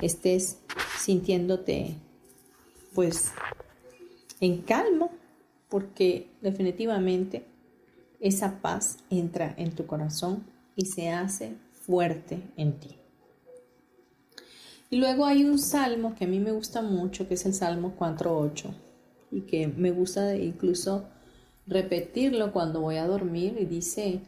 estés 0.00 0.58
sintiéndote 0.98 1.94
pues 2.94 3.32
en 4.40 4.62
calma, 4.62 5.08
porque 5.68 6.28
definitivamente 6.40 7.46
esa 8.20 8.60
paz 8.60 8.98
entra 9.08 9.54
en 9.56 9.74
tu 9.74 9.86
corazón 9.86 10.44
y 10.76 10.86
se 10.86 11.10
hace 11.10 11.54
fuerte 11.86 12.42
en 12.56 12.78
ti. 12.78 12.96
Y 14.90 14.96
luego 14.96 15.24
hay 15.24 15.44
un 15.44 15.58
salmo 15.58 16.14
que 16.14 16.26
a 16.26 16.28
mí 16.28 16.38
me 16.38 16.52
gusta 16.52 16.82
mucho, 16.82 17.26
que 17.26 17.34
es 17.34 17.46
el 17.46 17.54
Salmo 17.54 17.94
4.8, 17.98 18.74
y 19.30 19.40
que 19.42 19.66
me 19.66 19.90
gusta 19.90 20.36
incluso 20.36 21.08
repetirlo 21.66 22.52
cuando 22.52 22.80
voy 22.80 22.96
a 22.96 23.06
dormir, 23.06 23.56
y 23.60 23.64
dice 23.64 24.20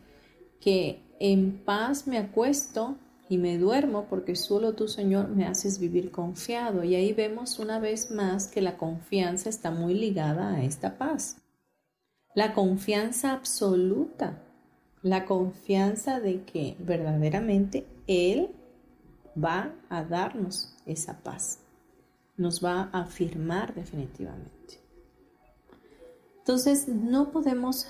que 0.60 1.02
en 1.20 1.58
paz 1.64 2.06
me 2.06 2.18
acuesto 2.18 2.96
y 3.28 3.38
me 3.38 3.58
duermo 3.58 4.06
porque 4.08 4.36
solo 4.36 4.74
tú, 4.74 4.88
Señor, 4.88 5.28
me 5.28 5.46
haces 5.46 5.78
vivir 5.78 6.10
confiado. 6.10 6.84
Y 6.84 6.94
ahí 6.94 7.12
vemos 7.12 7.58
una 7.58 7.78
vez 7.78 8.10
más 8.10 8.48
que 8.48 8.60
la 8.60 8.76
confianza 8.76 9.48
está 9.48 9.70
muy 9.70 9.94
ligada 9.94 10.54
a 10.54 10.64
esta 10.64 10.98
paz. 10.98 11.38
La 12.34 12.52
confianza 12.52 13.32
absoluta, 13.32 14.42
la 15.02 15.24
confianza 15.24 16.20
de 16.20 16.42
que 16.42 16.76
verdaderamente 16.80 17.86
Él 18.06 18.50
va 19.42 19.72
a 19.88 20.04
darnos 20.04 20.76
esa 20.84 21.22
paz, 21.22 21.60
nos 22.36 22.64
va 22.64 22.90
a 22.92 23.02
afirmar 23.02 23.74
definitivamente. 23.74 24.53
Entonces, 26.44 26.88
no 26.88 27.30
podemos 27.30 27.86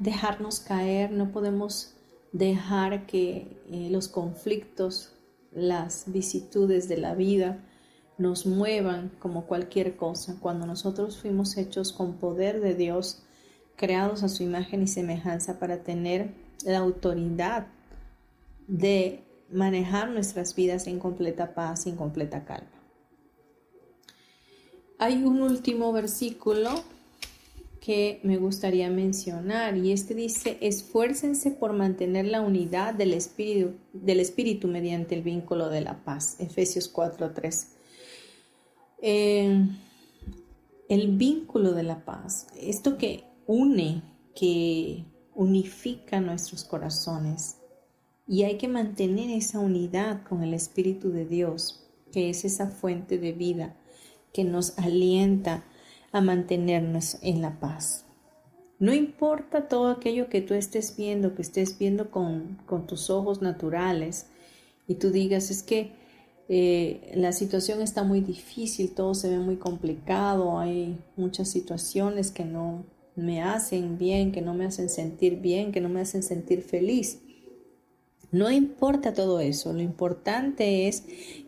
dejarnos 0.00 0.58
caer, 0.58 1.12
no 1.12 1.30
podemos 1.30 1.94
dejar 2.32 3.06
que 3.06 3.62
eh, 3.70 3.88
los 3.88 4.08
conflictos, 4.08 5.12
las 5.52 6.02
vicitudes 6.08 6.88
de 6.88 6.96
la 6.96 7.14
vida 7.14 7.64
nos 8.18 8.46
muevan 8.46 9.12
como 9.20 9.46
cualquier 9.46 9.96
cosa. 9.96 10.36
Cuando 10.40 10.66
nosotros 10.66 11.18
fuimos 11.18 11.56
hechos 11.56 11.92
con 11.92 12.14
poder 12.14 12.60
de 12.60 12.74
Dios, 12.74 13.22
creados 13.76 14.24
a 14.24 14.28
su 14.28 14.42
imagen 14.42 14.82
y 14.82 14.88
semejanza 14.88 15.60
para 15.60 15.84
tener 15.84 16.34
la 16.64 16.78
autoridad 16.78 17.68
de 18.66 19.22
manejar 19.52 20.10
nuestras 20.10 20.56
vidas 20.56 20.88
en 20.88 20.98
completa 20.98 21.54
paz 21.54 21.86
en 21.86 21.94
completa 21.94 22.44
calma. 22.44 22.66
Hay 24.98 25.22
un 25.22 25.42
último 25.42 25.92
versículo 25.92 26.70
que 27.84 28.18
me 28.22 28.38
gustaría 28.38 28.88
mencionar 28.88 29.76
y 29.76 29.92
este 29.92 30.14
dice, 30.14 30.56
esfuércense 30.62 31.50
por 31.50 31.74
mantener 31.74 32.24
la 32.24 32.40
unidad 32.40 32.94
del 32.94 33.12
espíritu, 33.12 33.74
del 33.92 34.20
espíritu 34.20 34.68
mediante 34.68 35.14
el 35.14 35.20
vínculo 35.20 35.68
de 35.68 35.82
la 35.82 36.02
paz. 36.02 36.36
Efesios 36.38 36.90
4:3. 36.90 37.66
Eh, 39.02 39.68
el 40.88 41.16
vínculo 41.18 41.72
de 41.72 41.82
la 41.82 42.06
paz, 42.06 42.46
esto 42.58 42.96
que 42.96 43.24
une, 43.46 44.02
que 44.34 45.04
unifica 45.34 46.20
nuestros 46.20 46.64
corazones 46.64 47.58
y 48.26 48.44
hay 48.44 48.56
que 48.56 48.68
mantener 48.68 49.28
esa 49.28 49.58
unidad 49.58 50.22
con 50.26 50.42
el 50.42 50.54
Espíritu 50.54 51.10
de 51.10 51.26
Dios, 51.26 51.86
que 52.12 52.30
es 52.30 52.46
esa 52.46 52.68
fuente 52.68 53.18
de 53.18 53.32
vida 53.32 53.76
que 54.32 54.44
nos 54.44 54.78
alienta 54.78 55.66
a 56.14 56.20
mantenernos 56.20 57.18
en 57.22 57.42
la 57.42 57.58
paz. 57.58 58.04
No 58.78 58.94
importa 58.94 59.66
todo 59.66 59.88
aquello 59.88 60.28
que 60.28 60.40
tú 60.42 60.54
estés 60.54 60.96
viendo, 60.96 61.34
que 61.34 61.42
estés 61.42 61.76
viendo 61.76 62.12
con, 62.12 62.56
tus 62.86 63.10
ojos 63.10 63.42
naturales 63.42 64.26
y 64.86 64.94
tú 64.94 65.10
digas, 65.10 65.50
es 65.50 65.64
que 65.64 65.90
eh, 66.48 67.10
la 67.16 67.32
situación 67.32 67.82
está 67.82 68.04
muy 68.04 68.20
difícil, 68.20 68.94
todo 68.94 69.14
se 69.14 69.28
ve 69.28 69.38
muy 69.40 69.56
complicado, 69.56 70.56
hay 70.56 71.00
muchas 71.16 71.50
situaciones 71.50 72.30
que 72.30 72.44
no 72.44 72.84
me 73.16 73.42
hacen 73.42 73.98
bien, 73.98 74.30
que 74.30 74.40
no 74.40 74.54
me 74.54 74.66
hacen 74.66 74.90
sentir 74.90 75.40
bien, 75.40 75.72
que 75.72 75.80
no 75.80 75.88
me 75.88 76.00
hacen 76.00 76.22
sentir 76.22 76.62
feliz. 76.62 77.22
No 78.30 78.52
importa 78.52 79.14
todo 79.14 79.40
eso, 79.40 79.72
lo 79.72 79.80
importante 79.80 80.86
es 80.86 81.02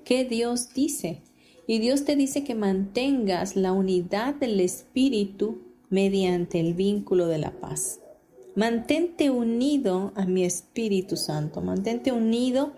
que 0.05 0.25
Dios 0.25 0.75
dice 0.75 1.23
y 1.67 1.79
Dios 1.79 2.05
te 2.05 2.17
dice 2.17 2.45
que 2.45 2.55
mantengas 2.55 3.57
la 3.57 3.73
unidad 3.73 4.35
del 4.35 4.61
Espíritu 4.61 5.63
mediante 5.91 6.61
el 6.61 6.75
vínculo 6.75 7.27
de 7.27 7.39
la 7.39 7.53
paz. 7.53 8.01
Mantente 8.55 9.31
unido 9.31 10.13
a 10.15 10.27
mi 10.27 10.45
Espíritu 10.45 11.17
Santo, 11.17 11.61
mantente 11.61 12.13
unido 12.13 12.73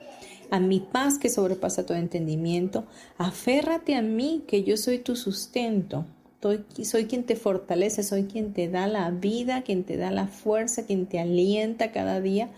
a 0.50 0.60
mi 0.60 0.80
paz 0.80 1.18
que 1.18 1.28
sobrepasa 1.28 1.84
todo 1.86 1.98
entendimiento. 1.98 2.84
Aférrate 3.16 3.94
a 3.94 4.02
mí, 4.02 4.44
que 4.46 4.64
yo 4.64 4.76
soy 4.76 4.98
tu 4.98 5.14
sustento. 5.14 6.06
Soy, 6.40 6.64
soy, 6.84 7.06
quien 7.06 7.24
te 7.24 7.36
fortalece, 7.36 8.02
soy 8.02 8.24
quien 8.24 8.52
te 8.52 8.68
da 8.68 8.86
la 8.86 9.10
vida, 9.10 9.62
quien 9.62 9.84
te 9.84 9.96
da 9.96 10.10
la 10.10 10.28
fuerza, 10.28 10.86
quien 10.86 11.06
te 11.06 11.18
alienta 11.18 11.90
cada 11.90 12.20
día 12.20 12.50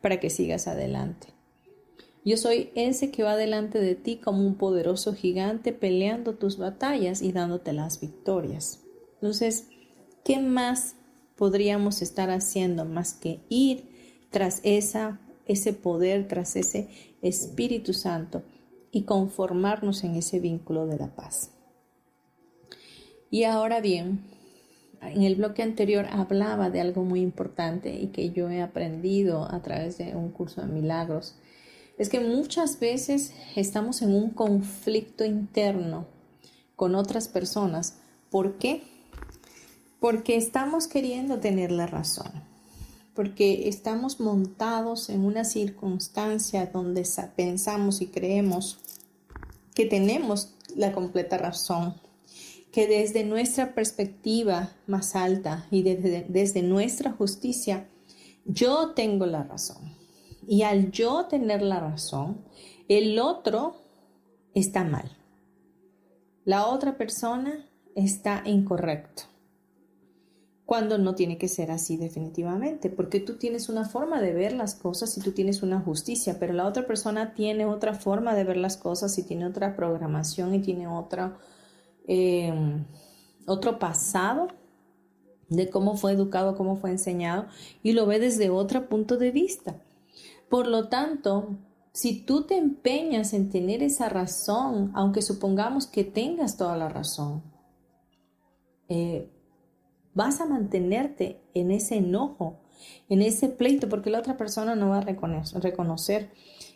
para 0.00 0.18
que 0.18 0.28
sigas 0.28 0.66
adelante. 0.66 1.37
Yo 2.28 2.36
soy 2.36 2.68
ese 2.74 3.10
que 3.10 3.22
va 3.22 3.38
delante 3.38 3.80
de 3.80 3.94
ti 3.94 4.18
como 4.18 4.46
un 4.46 4.56
poderoso 4.56 5.14
gigante 5.14 5.72
peleando 5.72 6.34
tus 6.34 6.58
batallas 6.58 7.22
y 7.22 7.32
dándote 7.32 7.72
las 7.72 8.00
victorias. 8.00 8.84
Entonces, 9.14 9.68
¿qué 10.26 10.38
más 10.38 10.94
podríamos 11.36 12.02
estar 12.02 12.28
haciendo 12.28 12.84
más 12.84 13.14
que 13.14 13.40
ir 13.48 13.88
tras 14.28 14.60
esa, 14.62 15.18
ese 15.46 15.72
poder, 15.72 16.28
tras 16.28 16.54
ese 16.56 16.90
Espíritu 17.22 17.94
Santo 17.94 18.42
y 18.92 19.04
conformarnos 19.04 20.04
en 20.04 20.14
ese 20.14 20.38
vínculo 20.38 20.86
de 20.86 20.98
la 20.98 21.16
paz? 21.16 21.52
Y 23.30 23.44
ahora 23.44 23.80
bien, 23.80 24.20
en 25.00 25.22
el 25.22 25.36
bloque 25.36 25.62
anterior 25.62 26.04
hablaba 26.10 26.68
de 26.68 26.82
algo 26.82 27.04
muy 27.04 27.22
importante 27.22 27.98
y 27.98 28.08
que 28.08 28.32
yo 28.32 28.50
he 28.50 28.60
aprendido 28.60 29.50
a 29.50 29.62
través 29.62 29.96
de 29.96 30.14
un 30.14 30.30
curso 30.30 30.60
de 30.60 30.66
milagros 30.66 31.34
es 31.98 32.08
que 32.08 32.20
muchas 32.20 32.78
veces 32.78 33.32
estamos 33.56 34.02
en 34.02 34.14
un 34.14 34.30
conflicto 34.30 35.24
interno 35.24 36.06
con 36.76 36.94
otras 36.94 37.26
personas. 37.26 37.98
¿Por 38.30 38.56
qué? 38.58 38.82
Porque 39.98 40.36
estamos 40.36 40.86
queriendo 40.86 41.40
tener 41.40 41.72
la 41.72 41.88
razón, 41.88 42.30
porque 43.14 43.68
estamos 43.68 44.20
montados 44.20 45.10
en 45.10 45.24
una 45.24 45.44
circunstancia 45.44 46.66
donde 46.66 47.04
pensamos 47.34 48.00
y 48.00 48.06
creemos 48.06 48.78
que 49.74 49.86
tenemos 49.86 50.54
la 50.76 50.92
completa 50.92 51.36
razón, 51.36 51.94
que 52.70 52.86
desde 52.86 53.24
nuestra 53.24 53.74
perspectiva 53.74 54.72
más 54.86 55.16
alta 55.16 55.66
y 55.72 55.82
desde, 55.82 56.26
desde 56.28 56.62
nuestra 56.62 57.10
justicia, 57.10 57.88
yo 58.44 58.90
tengo 58.90 59.26
la 59.26 59.42
razón. 59.42 59.97
Y 60.50 60.62
al 60.62 60.90
yo 60.90 61.26
tener 61.26 61.60
la 61.60 61.78
razón, 61.78 62.38
el 62.88 63.18
otro 63.18 63.76
está 64.54 64.82
mal. 64.82 65.14
La 66.46 66.68
otra 66.68 66.96
persona 66.96 67.68
está 67.94 68.42
incorrecto. 68.46 69.24
Cuando 70.64 70.96
no 70.96 71.14
tiene 71.14 71.36
que 71.36 71.48
ser 71.48 71.70
así 71.70 71.98
definitivamente, 71.98 72.88
porque 72.88 73.20
tú 73.20 73.34
tienes 73.34 73.68
una 73.68 73.84
forma 73.84 74.22
de 74.22 74.32
ver 74.32 74.54
las 74.54 74.74
cosas 74.74 75.14
y 75.18 75.20
tú 75.20 75.32
tienes 75.32 75.62
una 75.62 75.80
justicia, 75.80 76.38
pero 76.40 76.54
la 76.54 76.66
otra 76.66 76.86
persona 76.86 77.34
tiene 77.34 77.66
otra 77.66 77.92
forma 77.92 78.34
de 78.34 78.44
ver 78.44 78.56
las 78.56 78.78
cosas 78.78 79.18
y 79.18 79.24
tiene 79.24 79.44
otra 79.44 79.76
programación 79.76 80.54
y 80.54 80.60
tiene 80.60 80.88
otra, 80.88 81.36
eh, 82.06 82.54
otro 83.46 83.78
pasado 83.78 84.48
de 85.50 85.68
cómo 85.68 85.98
fue 85.98 86.12
educado, 86.12 86.56
cómo 86.56 86.76
fue 86.76 86.90
enseñado 86.90 87.48
y 87.82 87.92
lo 87.92 88.06
ve 88.06 88.18
desde 88.18 88.48
otro 88.48 88.88
punto 88.88 89.18
de 89.18 89.30
vista. 89.30 89.82
Por 90.48 90.66
lo 90.66 90.88
tanto, 90.88 91.58
si 91.92 92.22
tú 92.22 92.44
te 92.44 92.56
empeñas 92.56 93.32
en 93.32 93.50
tener 93.50 93.82
esa 93.82 94.08
razón, 94.08 94.92
aunque 94.94 95.20
supongamos 95.20 95.86
que 95.86 96.04
tengas 96.04 96.56
toda 96.56 96.76
la 96.76 96.88
razón, 96.88 97.42
eh, 98.88 99.30
vas 100.14 100.40
a 100.40 100.46
mantenerte 100.46 101.40
en 101.54 101.70
ese 101.70 101.96
enojo, 101.96 102.60
en 103.08 103.22
ese 103.22 103.48
pleito, 103.48 103.88
porque 103.88 104.10
la 104.10 104.20
otra 104.20 104.36
persona 104.36 104.74
no 104.74 104.90
va 104.90 104.98
a 104.98 105.60
reconocer, 105.60 106.30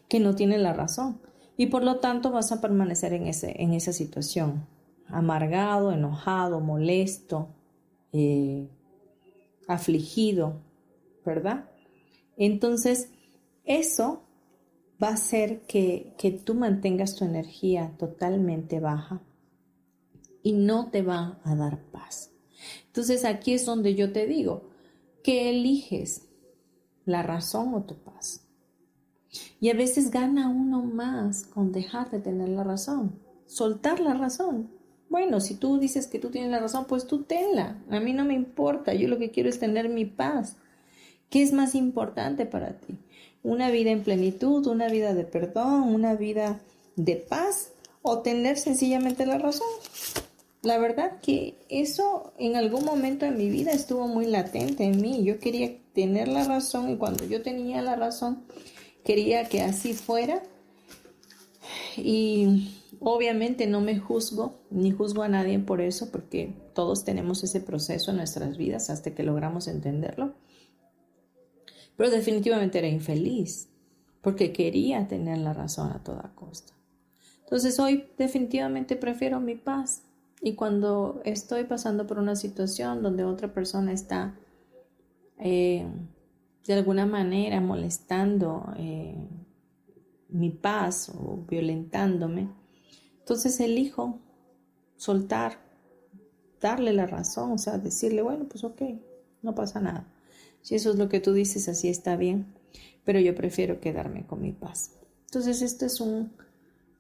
que 0.09 0.21
no 0.21 0.35
tiene 0.35 0.59
la 0.59 0.73
razón. 0.73 1.21
Y 1.57 1.67
por 1.67 1.85
lo 1.85 2.01
tanto 2.01 2.31
vas 2.31 2.53
a 2.53 2.61
permanecer 2.61 3.13
en, 3.13 3.27
ese, 3.27 3.63
en 3.63 3.75
esa 3.75 3.93
situación, 3.93 4.67
amargado, 5.07 5.93
enojado, 5.93 6.61
molesto, 6.61 7.49
eh, 8.13 8.69
afligido, 9.69 10.61
¿verdad? 11.25 11.71
Entonces, 12.37 13.12
eso 13.65 14.23
va 15.03 15.09
a 15.09 15.15
hacer 15.15 15.63
que, 15.63 16.15
que 16.19 16.31
tú 16.31 16.55
mantengas 16.55 17.17
tu 17.17 17.25
energía 17.25 17.95
totalmente 17.99 18.81
baja 18.81 19.23
y 20.43 20.53
no 20.53 20.91
te 20.91 21.03
va 21.03 21.41
a 21.45 21.55
dar 21.55 21.83
paz. 21.91 22.33
Entonces 22.87 23.25
aquí 23.25 23.55
es 23.55 23.65
donde 23.65 23.95
yo 23.95 24.13
te 24.13 24.27
digo, 24.27 24.71
que 25.23 25.51
eliges 25.51 26.29
la 27.05 27.23
razón 27.23 27.75
o 27.75 27.83
tu 27.83 27.97
paz. 27.97 28.47
Y 29.61 29.71
a 29.71 29.75
veces 29.75 30.11
gana 30.11 30.49
uno 30.49 30.83
más 30.83 31.47
con 31.47 31.73
dejar 31.73 32.11
de 32.11 32.21
tener 32.21 32.49
la 32.49 32.65
razón, 32.65 33.19
soltar 33.47 34.01
la 34.01 34.15
razón. 34.15 34.71
Bueno, 35.09 35.41
si 35.41 35.55
tú 35.55 35.79
dices 35.79 36.07
que 36.07 36.19
tú 36.19 36.31
tienes 36.31 36.51
la 36.51 36.61
razón, 36.61 36.87
pues 36.87 37.07
tú 37.07 37.23
tenla. 37.23 37.83
A 37.91 38.01
mí 38.01 38.13
no 38.13 38.25
me 38.25 38.35
importa, 38.35 38.95
yo 38.95 39.09
lo 39.09 39.19
que 39.19 39.31
quiero 39.31 39.49
es 39.49 39.59
tener 39.59 39.89
mi 39.89 40.05
paz. 40.05 40.57
¿Qué 41.29 41.43
es 41.43 41.53
más 41.53 41.75
importante 41.75 42.45
para 42.47 42.79
ti? 42.79 42.99
¿Una 43.43 43.71
vida 43.71 43.91
en 43.91 44.05
plenitud, 44.05 44.67
una 44.67 44.89
vida 44.89 45.15
de 45.15 45.25
perdón, 45.25 45.95
una 45.95 46.15
vida 46.15 46.61
de 46.97 47.17
paz 47.17 47.73
o 48.03 48.21
tener 48.21 48.57
sencillamente 48.57 49.27
la 49.27 49.39
razón? 49.39 49.67
La 50.63 50.79
verdad 50.79 51.21
que 51.21 51.57
eso 51.69 52.33
en 52.39 52.55
algún 52.55 52.85
momento 52.85 53.25
de 53.25 53.33
mi 53.33 53.51
vida 53.51 53.73
estuvo 53.73 54.07
muy 54.07 54.27
latente 54.27 54.85
en 54.85 55.01
mí. 55.01 55.25
Yo 55.25 55.41
quería 55.41 55.77
tener 55.93 56.29
la 56.29 56.45
razón 56.45 56.91
y 56.91 56.97
cuando 56.97 57.25
yo 57.25 57.43
tenía 57.43 57.83
la 57.83 57.97
razón 57.97 58.45
quería 59.05 59.49
que 59.49 59.61
así 59.61 59.93
fuera. 59.93 60.41
Y 61.97 62.71
obviamente 63.01 63.67
no 63.67 63.81
me 63.81 63.99
juzgo 63.99 64.61
ni 64.71 64.93
juzgo 64.93 65.25
a 65.25 65.29
nadie 65.29 65.59
por 65.59 65.81
eso 65.81 66.13
porque 66.13 66.55
todos 66.75 67.05
tenemos 67.05 67.43
ese 67.43 67.61
proceso 67.61 68.13
en 68.13 68.19
nuestras 68.19 68.57
vidas 68.57 68.89
hasta 68.89 69.15
que 69.15 69.25
logramos 69.25 69.67
entenderlo. 69.67 70.35
Pero 71.97 72.11
definitivamente 72.11 72.79
era 72.79 72.89
infeliz 72.89 73.69
porque 74.21 74.53
quería 74.53 75.07
tener 75.09 75.39
la 75.39 75.53
razón 75.53 75.93
a 75.93 76.03
toda 76.03 76.33
costa. 76.35 76.73
Entonces 77.41 77.79
hoy 77.79 78.07
definitivamente 78.17 78.97
prefiero 78.97 79.41
mi 79.41 79.57
paz 79.57 80.05
y 80.41 80.55
cuando 80.55 81.21
estoy 81.25 81.65
pasando 81.65 82.07
por 82.07 82.19
una 82.19 82.35
situación 82.35 83.03
donde 83.03 83.25
otra 83.25 83.53
persona 83.53 83.93
está 83.93 84.35
eh, 85.39 85.87
de 86.67 86.73
alguna 86.73 87.05
manera 87.05 87.61
molestando 87.61 88.73
eh, 88.77 89.29
mi 90.29 90.51
paz 90.51 91.11
o 91.15 91.45
violentándome, 91.49 92.49
entonces 93.19 93.61
elijo 93.61 94.19
soltar, 94.97 95.59
darle 96.61 96.93
la 96.93 97.07
razón, 97.07 97.53
o 97.53 97.59
sea, 97.59 97.79
decirle, 97.79 98.23
bueno, 98.23 98.47
pues 98.49 98.65
ok, 98.65 98.83
no 99.43 99.55
pasa 99.55 99.81
nada. 99.81 100.12
Si 100.63 100.75
eso 100.75 100.91
es 100.91 100.97
lo 100.97 101.09
que 101.09 101.21
tú 101.21 101.33
dices, 101.33 101.69
así 101.69 101.89
está 101.89 102.17
bien, 102.17 102.47
pero 103.05 103.21
yo 103.21 103.35
prefiero 103.35 103.81
quedarme 103.81 104.27
con 104.27 104.41
mi 104.41 104.53
paz. 104.53 104.93
Entonces, 105.27 105.63
esto 105.63 105.87
es 105.87 106.01
un, 106.01 106.33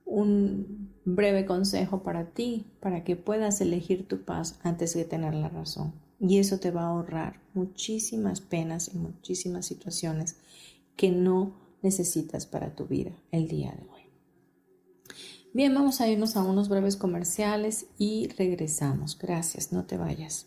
un 0.04 0.90
breve 1.04 1.46
consejo 1.46 2.02
para 2.02 2.26
ti, 2.30 2.66
para 2.80 3.04
que 3.04 3.16
puedas 3.16 3.60
elegir 3.60 4.06
tu 4.06 4.24
paz 4.24 4.58
antes 4.62 4.94
de 4.94 5.04
tener 5.04 5.34
la 5.34 5.48
razón. 5.48 5.92
Y 6.20 6.38
eso 6.38 6.58
te 6.58 6.70
va 6.70 6.82
a 6.82 6.88
ahorrar 6.88 7.40
muchísimas 7.54 8.40
penas 8.40 8.90
y 8.94 8.98
muchísimas 8.98 9.66
situaciones 9.66 10.36
que 10.96 11.10
no 11.10 11.54
necesitas 11.82 12.46
para 12.46 12.74
tu 12.74 12.86
vida 12.86 13.12
el 13.32 13.48
día 13.48 13.72
de 13.72 13.82
hoy. 13.92 14.02
Bien, 15.52 15.74
vamos 15.74 16.00
a 16.00 16.08
irnos 16.08 16.36
a 16.36 16.42
unos 16.42 16.68
breves 16.68 16.96
comerciales 16.96 17.86
y 17.98 18.28
regresamos. 18.38 19.18
Gracias, 19.18 19.72
no 19.72 19.84
te 19.84 19.98
vayas. 19.98 20.46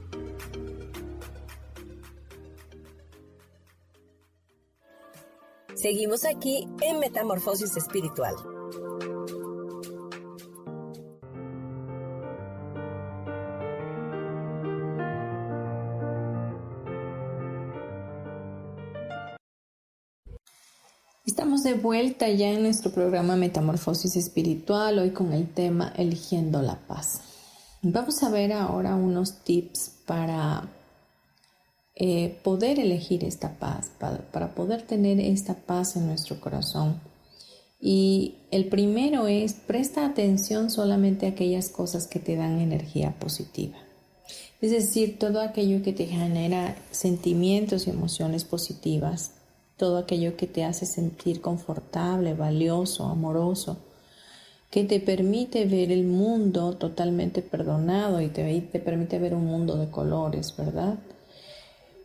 Seguimos 5.75 6.25
aquí 6.25 6.67
en 6.81 6.99
Metamorfosis 6.99 7.75
Espiritual. 7.77 8.35
Estamos 21.25 21.63
de 21.63 21.73
vuelta 21.75 22.29
ya 22.29 22.49
en 22.49 22.63
nuestro 22.63 22.91
programa 22.91 23.35
Metamorfosis 23.35 24.15
Espiritual, 24.17 24.99
hoy 24.99 25.11
con 25.11 25.31
el 25.31 25.53
tema 25.53 25.93
Eligiendo 25.95 26.61
la 26.61 26.75
Paz. 26.87 27.21
Vamos 27.81 28.21
a 28.23 28.29
ver 28.29 28.51
ahora 28.51 28.95
unos 28.95 29.43
tips 29.43 29.91
para 30.05 30.67
eh, 31.95 32.39
poder 32.43 32.79
elegir 32.79 33.23
esta 33.23 33.59
paz, 33.59 33.91
para, 33.99 34.55
poder 34.55 34.81
tener 34.83 35.19
esta 35.19 35.55
paz 35.55 35.95
en 35.95 36.07
nuestro 36.07 36.39
corazón. 36.39 36.99
Y 37.79 38.35
el 38.51 38.69
primero 38.69 39.27
es, 39.27 39.53
presta 39.53 40.05
atención 40.05 40.69
solamente 40.69 41.25
a 41.25 41.29
aquellas 41.29 41.69
cosas 41.69 42.07
que 42.07 42.19
te 42.19 42.35
dan 42.35 42.59
energía 42.59 43.15
positiva. 43.19 43.77
Es 44.61 44.71
decir, 44.71 45.17
todo 45.17 45.41
aquello 45.41 45.81
que 45.83 45.91
te 45.91 46.05
genera 46.05 46.77
sentimientos 46.91 47.87
y 47.87 47.89
emociones 47.89 48.43
positivas, 48.43 49.31
todo 49.75 49.97
aquello 49.97 50.37
que 50.37 50.45
te 50.45 50.63
hace 50.63 50.85
sentir 50.85 51.41
confortable, 51.41 52.35
valioso, 52.35 53.05
amoroso, 53.05 53.77
que 54.69 54.85
te 54.85 54.99
permite 54.99 55.65
ver 55.65 55.91
el 55.91 56.05
mundo 56.05 56.73
totalmente 56.77 57.41
perdonado 57.41 58.21
y 58.21 58.29
te, 58.29 58.61
te 58.61 58.79
permite 58.79 59.19
ver 59.19 59.33
un 59.33 59.45
mundo 59.45 59.75
de 59.75 59.89
colores, 59.89 60.55
¿verdad? 60.55 60.99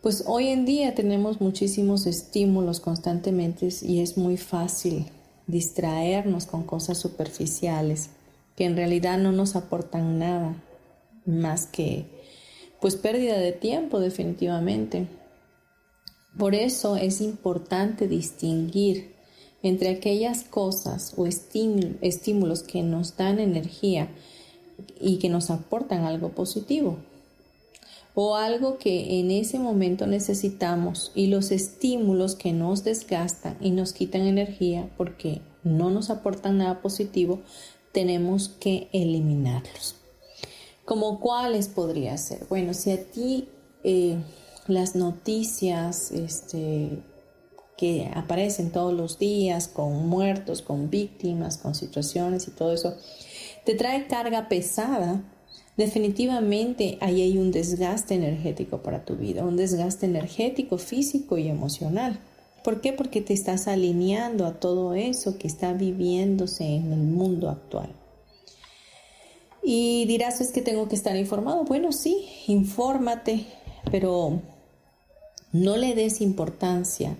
Pues 0.07 0.23
hoy 0.29 0.51
en 0.51 0.67
día 0.67 0.95
tenemos 0.95 1.41
muchísimos 1.41 2.07
estímulos 2.07 2.79
constantemente 2.79 3.71
y 3.83 4.03
es 4.03 4.17
muy 4.17 4.37
fácil 4.37 5.07
distraernos 5.49 6.47
con 6.47 6.63
cosas 6.63 6.97
superficiales 6.97 8.11
que 8.55 8.67
en 8.67 8.77
realidad 8.77 9.19
no 9.19 9.33
nos 9.33 9.57
aportan 9.57 10.21
nada 10.21 10.63
más 11.25 11.67
que 11.67 12.07
pues 12.81 12.95
pérdida 12.95 13.37
de 13.39 13.51
tiempo 13.51 13.99
definitivamente. 13.99 15.09
Por 16.39 16.55
eso 16.55 16.95
es 16.95 17.21
importante 17.21 18.07
distinguir 18.07 19.13
entre 19.65 19.89
aquellas 19.89 20.45
cosas 20.45 21.15
o 21.17 21.27
estímulos 21.27 22.63
que 22.63 22.85
nos 22.85 23.17
dan 23.17 23.41
energía 23.41 24.09
y 25.01 25.19
que 25.19 25.29
nos 25.29 25.51
aportan 25.51 26.05
algo 26.05 26.29
positivo 26.29 26.97
o 28.19 28.35
algo 28.35 28.79
que 28.79 29.21
en 29.21 29.31
ese 29.31 29.59
momento 29.59 30.07
necesitamos 30.07 31.13
y 31.15 31.27
los 31.27 31.51
estímulos 31.51 32.35
que 32.35 32.55
nos 32.55 32.83
desgastan 32.83 33.59
y 33.61 33.73
nos 33.73 33.93
quitan 33.93 34.23
energía 34.23 34.89
porque 34.97 35.43
no 35.65 35.91
nos 35.91 36.09
aportan 36.09 36.57
nada 36.57 36.81
positivo, 36.81 37.41
tenemos 37.93 38.49
que 38.49 38.89
eliminarlos. 38.95 39.97
¿Como 40.87 41.21
cuáles 41.21 41.69
podría 41.69 42.17
ser? 42.17 42.47
Bueno, 42.49 42.73
si 42.73 42.91
a 42.93 43.05
ti 43.05 43.51
eh, 43.85 44.17
las 44.67 44.97
noticias 44.97 46.11
este, 46.11 47.03
que 47.77 48.11
aparecen 48.15 48.73
todos 48.73 48.95
los 48.95 49.19
días 49.19 49.69
con 49.69 50.09
muertos, 50.09 50.63
con 50.63 50.89
víctimas, 50.89 51.59
con 51.59 51.75
situaciones 51.75 52.49
y 52.49 52.53
todo 52.53 52.73
eso, 52.73 52.97
te 53.67 53.75
trae 53.75 54.07
carga 54.07 54.49
pesada, 54.49 55.23
definitivamente 55.77 56.99
ahí 57.01 57.23
hay 57.23 57.39
un 57.39 57.51
desgaste 57.51 58.15
energético 58.15 58.83
para 58.83 59.05
tu 59.05 59.17
vida, 59.17 59.45
un 59.45 59.57
desgaste 59.57 60.07
energético, 60.07 60.79
físico 60.79 61.39
y 61.39 61.49
emocional. 61.49 62.19
¿Por 62.65 62.81
qué? 62.81 62.93
Porque 62.93 63.21
te 63.21 63.33
estás 63.33 63.69
alineando 63.69 64.47
a 64.47 64.59
todo 64.59 64.95
eso 64.95 65.39
que 65.39 65.47
está 65.47 65.73
viviéndose 65.73 66.65
en 66.65 66.93
el 66.93 67.01
mundo 67.01 67.49
actual. 67.49 67.91
Y 69.63 70.05
dirás, 70.07 70.41
es 70.41 70.51
que 70.51 70.63
tengo 70.63 70.89
que 70.89 70.97
estar 70.97 71.17
informado. 71.17 71.65
Bueno, 71.65 71.93
sí, 71.93 72.29
infórmate, 72.47 73.47
pero 73.91 74.41
no 75.53 75.77
le 75.77 75.95
des 75.95 76.21
importancia 76.21 77.17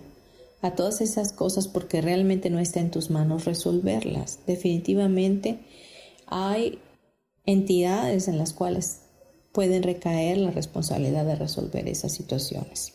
a 0.61 0.71
todas 0.71 1.01
esas 1.01 1.33
cosas 1.33 1.67
porque 1.67 2.01
realmente 2.01 2.49
no 2.49 2.59
está 2.59 2.79
en 2.79 2.91
tus 2.91 3.09
manos 3.09 3.45
resolverlas. 3.45 4.39
Definitivamente 4.47 5.59
hay 6.25 6.79
entidades 7.47 8.27
en 8.27 8.37
las 8.37 8.53
cuales 8.53 8.99
pueden 9.51 9.81
recaer 9.81 10.37
la 10.37 10.51
responsabilidad 10.51 11.25
de 11.25 11.35
resolver 11.35 11.87
esas 11.87 12.11
situaciones. 12.11 12.93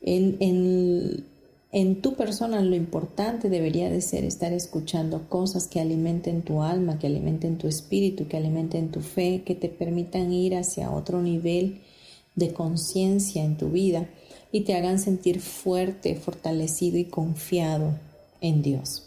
En, 0.00 0.36
en, 0.38 1.26
en, 1.72 2.02
tu 2.02 2.14
persona 2.14 2.60
lo 2.60 2.76
importante 2.76 3.48
debería 3.48 3.90
de 3.90 4.00
ser 4.00 4.24
estar 4.24 4.52
escuchando 4.52 5.28
cosas 5.28 5.66
que 5.66 5.80
alimenten 5.80 6.42
tu 6.42 6.62
alma, 6.62 7.00
que 7.00 7.08
alimenten 7.08 7.58
tu 7.58 7.66
espíritu, 7.66 8.28
que 8.28 8.36
alimenten 8.36 8.92
tu 8.92 9.00
fe, 9.00 9.42
que 9.44 9.56
te 9.56 9.68
permitan 9.68 10.32
ir 10.32 10.54
hacia 10.54 10.92
otro 10.92 11.20
nivel 11.20 11.80
de 12.36 12.52
conciencia 12.52 13.42
en 13.42 13.56
tu 13.56 13.70
vida 13.70 14.08
y 14.52 14.60
te 14.60 14.74
hagan 14.74 14.98
sentir 14.98 15.40
fuerte, 15.40 16.14
fortalecido 16.14 16.98
y 16.98 17.06
confiado 17.06 17.98
en 18.40 18.62
Dios. 18.62 19.02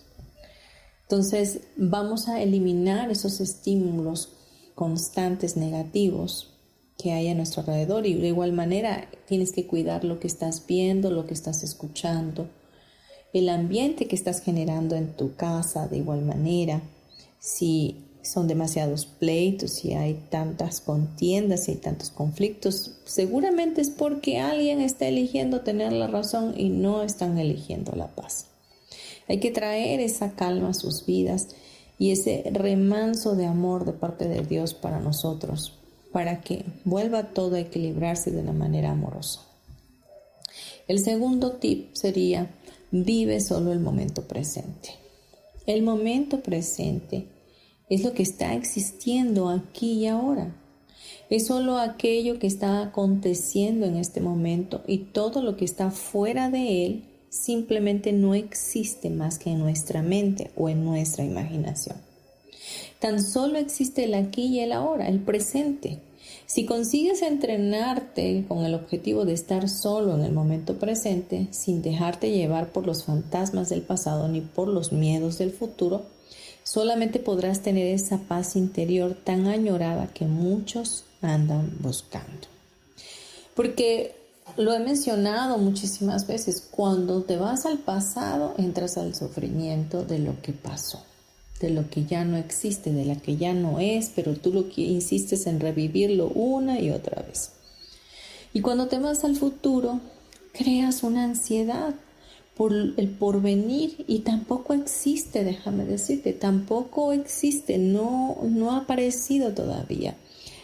Entonces 1.03 1.61
vamos 1.77 2.27
a 2.27 2.41
eliminar 2.41 3.09
esos 3.09 3.39
estímulos 3.39 4.33
constantes 4.79 5.57
negativos 5.57 6.53
que 6.97 7.11
hay 7.11 7.27
a 7.27 7.35
nuestro 7.35 7.59
alrededor 7.59 8.07
y 8.07 8.13
de 8.13 8.29
igual 8.29 8.53
manera 8.53 9.09
tienes 9.27 9.51
que 9.51 9.67
cuidar 9.67 10.05
lo 10.05 10.21
que 10.21 10.27
estás 10.27 10.65
viendo, 10.65 11.11
lo 11.11 11.27
que 11.27 11.33
estás 11.33 11.63
escuchando, 11.63 12.47
el 13.33 13.49
ambiente 13.49 14.07
que 14.07 14.15
estás 14.15 14.41
generando 14.41 14.95
en 14.95 15.17
tu 15.17 15.35
casa 15.35 15.89
de 15.89 15.97
igual 15.97 16.21
manera. 16.21 16.81
Si 17.39 18.05
son 18.21 18.47
demasiados 18.47 19.05
pleitos, 19.05 19.71
si 19.71 19.95
hay 19.95 20.13
tantas 20.29 20.79
contiendas, 20.79 21.65
si 21.65 21.71
hay 21.71 21.77
tantos 21.79 22.09
conflictos, 22.09 23.01
seguramente 23.03 23.81
es 23.81 23.89
porque 23.89 24.39
alguien 24.39 24.79
está 24.79 25.09
eligiendo 25.09 25.59
tener 25.59 25.91
la 25.91 26.07
razón 26.07 26.53
y 26.55 26.69
no 26.69 27.03
están 27.03 27.37
eligiendo 27.37 27.91
la 27.97 28.07
paz. 28.15 28.45
Hay 29.27 29.41
que 29.41 29.51
traer 29.51 29.99
esa 29.99 30.35
calma 30.35 30.69
a 30.69 30.73
sus 30.73 31.05
vidas 31.05 31.49
y 31.99 32.11
ese 32.11 32.49
remanso 32.51 33.35
de 33.35 33.45
amor 33.45 33.85
de 33.85 33.91
parte 33.91 34.27
de 34.27 34.41
Dios 34.41 34.73
para 34.73 35.01
nosotros, 35.01 35.77
para 36.13 36.41
que 36.41 36.65
vuelva 36.85 37.33
todo 37.33 37.57
a 37.57 37.59
equilibrarse 37.59 38.31
de 38.31 38.39
una 38.39 38.53
manera 38.53 38.91
amorosa. 38.91 39.41
El 40.87 40.99
segundo 40.99 41.51
tip 41.57 41.93
sería, 41.93 42.49
vive 42.89 43.41
solo 43.41 43.73
el 43.73 43.81
momento 43.81 44.23
presente. 44.23 44.95
El 45.67 45.83
momento 45.83 46.39
presente 46.39 47.27
es 47.89 48.03
lo 48.03 48.13
que 48.13 48.23
está 48.23 48.55
existiendo 48.55 49.49
aquí 49.49 49.91
y 49.99 50.07
ahora. 50.07 50.55
Es 51.29 51.47
solo 51.47 51.77
aquello 51.77 52.39
que 52.39 52.47
está 52.47 52.81
aconteciendo 52.81 53.85
en 53.85 53.97
este 53.97 54.21
momento 54.21 54.83
y 54.87 54.99
todo 54.99 55.43
lo 55.43 55.57
que 55.57 55.65
está 55.65 55.91
fuera 55.91 56.49
de 56.49 56.85
él 56.85 57.08
simplemente 57.29 58.11
no 58.11 58.33
existe 58.33 59.09
más 59.09 59.39
que 59.39 59.51
en 59.51 59.59
nuestra 59.59 60.01
mente 60.01 60.51
o 60.55 60.69
en 60.69 60.83
nuestra 60.83 61.23
imaginación. 61.23 61.97
Tan 62.99 63.23
solo 63.23 63.57
existe 63.57 64.03
el 64.03 64.13
aquí 64.13 64.47
y 64.47 64.59
el 64.59 64.71
ahora, 64.71 65.07
el 65.07 65.19
presente. 65.19 65.99
Si 66.45 66.65
consigues 66.65 67.21
entrenarte 67.21 68.43
con 68.47 68.65
el 68.65 68.73
objetivo 68.73 69.25
de 69.25 69.33
estar 69.33 69.69
solo 69.69 70.15
en 70.15 70.23
el 70.23 70.33
momento 70.33 70.77
presente, 70.77 71.47
sin 71.51 71.81
dejarte 71.81 72.31
llevar 72.31 72.71
por 72.71 72.85
los 72.85 73.05
fantasmas 73.05 73.69
del 73.69 73.83
pasado 73.83 74.27
ni 74.27 74.41
por 74.41 74.67
los 74.67 74.91
miedos 74.91 75.37
del 75.37 75.51
futuro, 75.51 76.05
solamente 76.63 77.19
podrás 77.19 77.61
tener 77.61 77.87
esa 77.87 78.17
paz 78.17 78.55
interior 78.55 79.15
tan 79.15 79.47
añorada 79.47 80.07
que 80.07 80.25
muchos 80.25 81.05
andan 81.21 81.77
buscando. 81.79 82.47
Porque 83.55 84.18
lo 84.57 84.73
he 84.73 84.79
mencionado 84.79 85.57
muchísimas 85.57 86.27
veces, 86.27 86.67
cuando 86.69 87.23
te 87.23 87.37
vas 87.37 87.65
al 87.65 87.77
pasado 87.77 88.53
entras 88.57 88.97
al 88.97 89.15
sufrimiento 89.15 90.03
de 90.03 90.19
lo 90.19 90.41
que 90.41 90.53
pasó, 90.53 91.03
de 91.59 91.69
lo 91.69 91.89
que 91.89 92.05
ya 92.05 92.25
no 92.25 92.37
existe, 92.37 92.91
de 92.91 93.05
la 93.05 93.15
que 93.15 93.37
ya 93.37 93.53
no 93.53 93.79
es, 93.79 94.11
pero 94.15 94.35
tú 94.35 94.53
lo 94.53 94.69
que 94.69 94.81
insistes 94.81 95.47
en 95.47 95.59
revivirlo 95.59 96.27
una 96.27 96.79
y 96.79 96.91
otra 96.91 97.21
vez. 97.23 97.51
Y 98.53 98.61
cuando 98.61 98.87
te 98.87 98.99
vas 98.99 99.23
al 99.23 99.35
futuro, 99.35 99.99
creas 100.53 101.03
una 101.03 101.23
ansiedad 101.23 101.93
por 102.55 102.73
el 102.73 103.09
porvenir 103.17 104.03
y 104.07 104.19
tampoco 104.19 104.73
existe, 104.73 105.43
déjame 105.43 105.85
decirte, 105.85 106.33
tampoco 106.33 107.13
existe, 107.13 107.77
no, 107.77 108.37
no 108.43 108.71
ha 108.71 108.79
aparecido 108.79 109.53
todavía. 109.53 110.15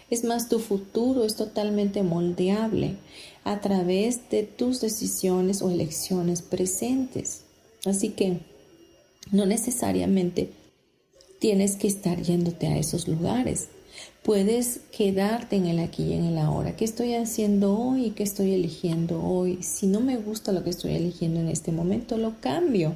Es 0.10 0.24
más, 0.24 0.50
tu 0.50 0.60
futuro 0.60 1.24
es 1.24 1.36
totalmente 1.36 2.04
moldeable 2.04 2.98
a 3.46 3.62
través 3.62 4.30
de 4.30 4.44
tus 4.44 4.82
decisiones 4.82 5.62
o 5.62 5.70
elecciones 5.70 6.42
presentes. 6.42 7.44
Así 7.86 8.10
que 8.10 8.40
no 9.32 9.46
necesariamente 9.46 10.50
tienes 11.40 11.78
que 11.78 11.88
estar 11.88 12.22
yéndote 12.22 12.68
a 12.68 12.78
esos 12.78 13.08
lugares. 13.08 13.70
Puedes 14.24 14.80
quedarte 14.92 15.56
en 15.56 15.68
el 15.68 15.80
aquí 15.80 16.04
y 16.04 16.14
en 16.14 16.26
el 16.26 16.40
ahora. 16.40 16.76
¿Qué 16.76 16.84
estoy 16.84 17.14
haciendo 17.14 17.78
hoy? 17.78 18.10
¿Qué 18.12 18.24
estoy 18.24 18.54
eligiendo 18.54 19.24
hoy? 19.24 19.60
Si 19.62 19.86
no 19.86 20.02
me 20.02 20.18
gusta 20.18 20.52
lo 20.52 20.64
que 20.64 20.72
estoy 20.72 20.96
eligiendo 20.96 21.40
en 21.40 21.48
este 21.48 21.72
momento, 21.72 22.18
lo 22.18 22.42
cambio. 22.42 22.96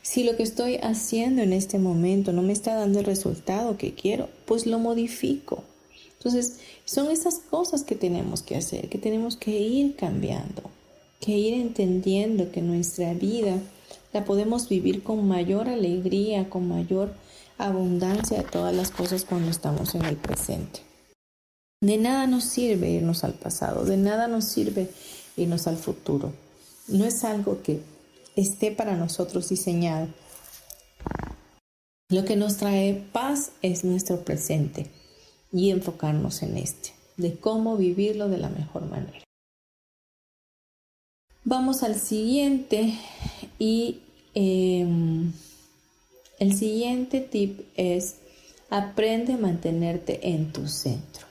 Si 0.00 0.24
lo 0.24 0.34
que 0.36 0.42
estoy 0.42 0.76
haciendo 0.76 1.42
en 1.42 1.52
este 1.52 1.78
momento 1.78 2.32
no 2.32 2.40
me 2.42 2.54
está 2.54 2.74
dando 2.74 3.00
el 3.00 3.04
resultado 3.04 3.76
que 3.76 3.92
quiero, 3.92 4.30
pues 4.46 4.66
lo 4.66 4.78
modifico. 4.78 5.62
Entonces, 6.24 6.58
son 6.86 7.10
esas 7.10 7.38
cosas 7.38 7.82
que 7.82 7.94
tenemos 7.94 8.42
que 8.42 8.56
hacer, 8.56 8.88
que 8.88 8.96
tenemos 8.96 9.36
que 9.36 9.60
ir 9.60 9.94
cambiando, 9.94 10.62
que 11.20 11.32
ir 11.32 11.52
entendiendo 11.52 12.50
que 12.50 12.62
nuestra 12.62 13.12
vida 13.12 13.58
la 14.14 14.24
podemos 14.24 14.70
vivir 14.70 15.02
con 15.02 15.28
mayor 15.28 15.68
alegría, 15.68 16.48
con 16.48 16.66
mayor 16.66 17.12
abundancia 17.58 18.38
de 18.38 18.44
todas 18.44 18.74
las 18.74 18.90
cosas 18.90 19.26
cuando 19.26 19.50
estamos 19.50 19.94
en 19.94 20.06
el 20.06 20.16
presente. 20.16 20.80
De 21.82 21.98
nada 21.98 22.26
nos 22.26 22.44
sirve 22.44 22.88
irnos 22.88 23.22
al 23.22 23.34
pasado, 23.34 23.84
de 23.84 23.98
nada 23.98 24.26
nos 24.26 24.46
sirve 24.46 24.88
irnos 25.36 25.66
al 25.66 25.76
futuro. 25.76 26.32
No 26.88 27.04
es 27.04 27.22
algo 27.24 27.60
que 27.62 27.82
esté 28.34 28.70
para 28.70 28.96
nosotros 28.96 29.50
diseñado. 29.50 30.08
Lo 32.08 32.24
que 32.24 32.36
nos 32.36 32.56
trae 32.56 33.04
paz 33.12 33.50
es 33.60 33.84
nuestro 33.84 34.24
presente 34.24 35.03
y 35.54 35.70
enfocarnos 35.70 36.42
en 36.42 36.58
este, 36.58 36.90
de 37.16 37.36
cómo 37.36 37.76
vivirlo 37.76 38.28
de 38.28 38.38
la 38.38 38.48
mejor 38.48 38.86
manera. 38.86 39.22
Vamos 41.44 41.84
al 41.84 41.94
siguiente 41.94 42.94
y 43.58 44.00
em, 44.34 45.32
el 46.40 46.56
siguiente 46.56 47.20
tip 47.20 47.60
es 47.76 48.16
aprende 48.68 49.34
a 49.34 49.36
mantenerte 49.36 50.28
en 50.28 50.52
tu 50.52 50.66
centro. 50.66 51.26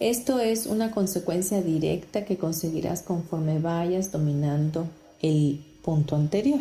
Esto 0.00 0.40
es 0.40 0.66
una 0.66 0.90
consecuencia 0.90 1.62
directa 1.62 2.24
que 2.24 2.36
conseguirás 2.36 3.02
conforme 3.02 3.60
vayas 3.60 4.10
dominando 4.10 4.88
el 5.22 5.64
punto 5.82 6.16
anterior, 6.16 6.60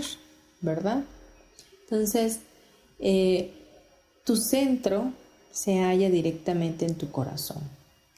¿verdad? 0.61 1.03
Entonces, 1.82 2.41
eh, 2.99 3.51
tu 4.24 4.38
centro 4.38 5.11
se 5.56 5.80
halla 5.80 6.10
directamente 6.10 6.86
en 6.86 6.95
tu 6.95 7.12
corazón 7.12 7.64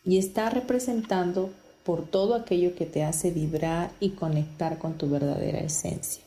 y 0.03 0.17
está 0.17 0.49
representando 0.49 1.51
por 1.83 2.03
todo 2.07 2.33
aquello 2.33 2.73
que 2.75 2.87
te 2.87 3.03
hace 3.03 3.29
vibrar 3.29 3.91
y 3.99 4.09
conectar 4.09 4.79
con 4.79 4.97
tu 4.97 5.07
verdadera 5.07 5.59
esencia. 5.59 6.23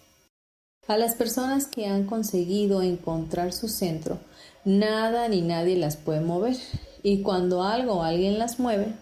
A 0.87 0.97
las 0.97 1.17
personas 1.17 1.67
que 1.67 1.87
han 1.87 2.07
conseguido 2.07 2.81
encontrar 2.81 3.53
su 3.53 3.69
centro, 3.69 4.19
nada 4.65 5.27
ni 5.27 5.43
nadie 5.43 5.77
las 5.77 5.97
puede 5.97 6.21
mover 6.21 6.57
y 7.03 7.23
cuando 7.23 7.65
algo 7.65 7.95
o 7.95 8.03
alguien 8.05 8.39
las 8.39 8.61
mueve, 8.61 8.95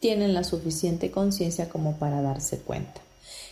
tienen 0.00 0.34
la 0.34 0.44
suficiente 0.44 1.10
conciencia 1.10 1.70
como 1.70 1.96
para 1.96 2.20
darse 2.20 2.58
cuenta. 2.58 3.00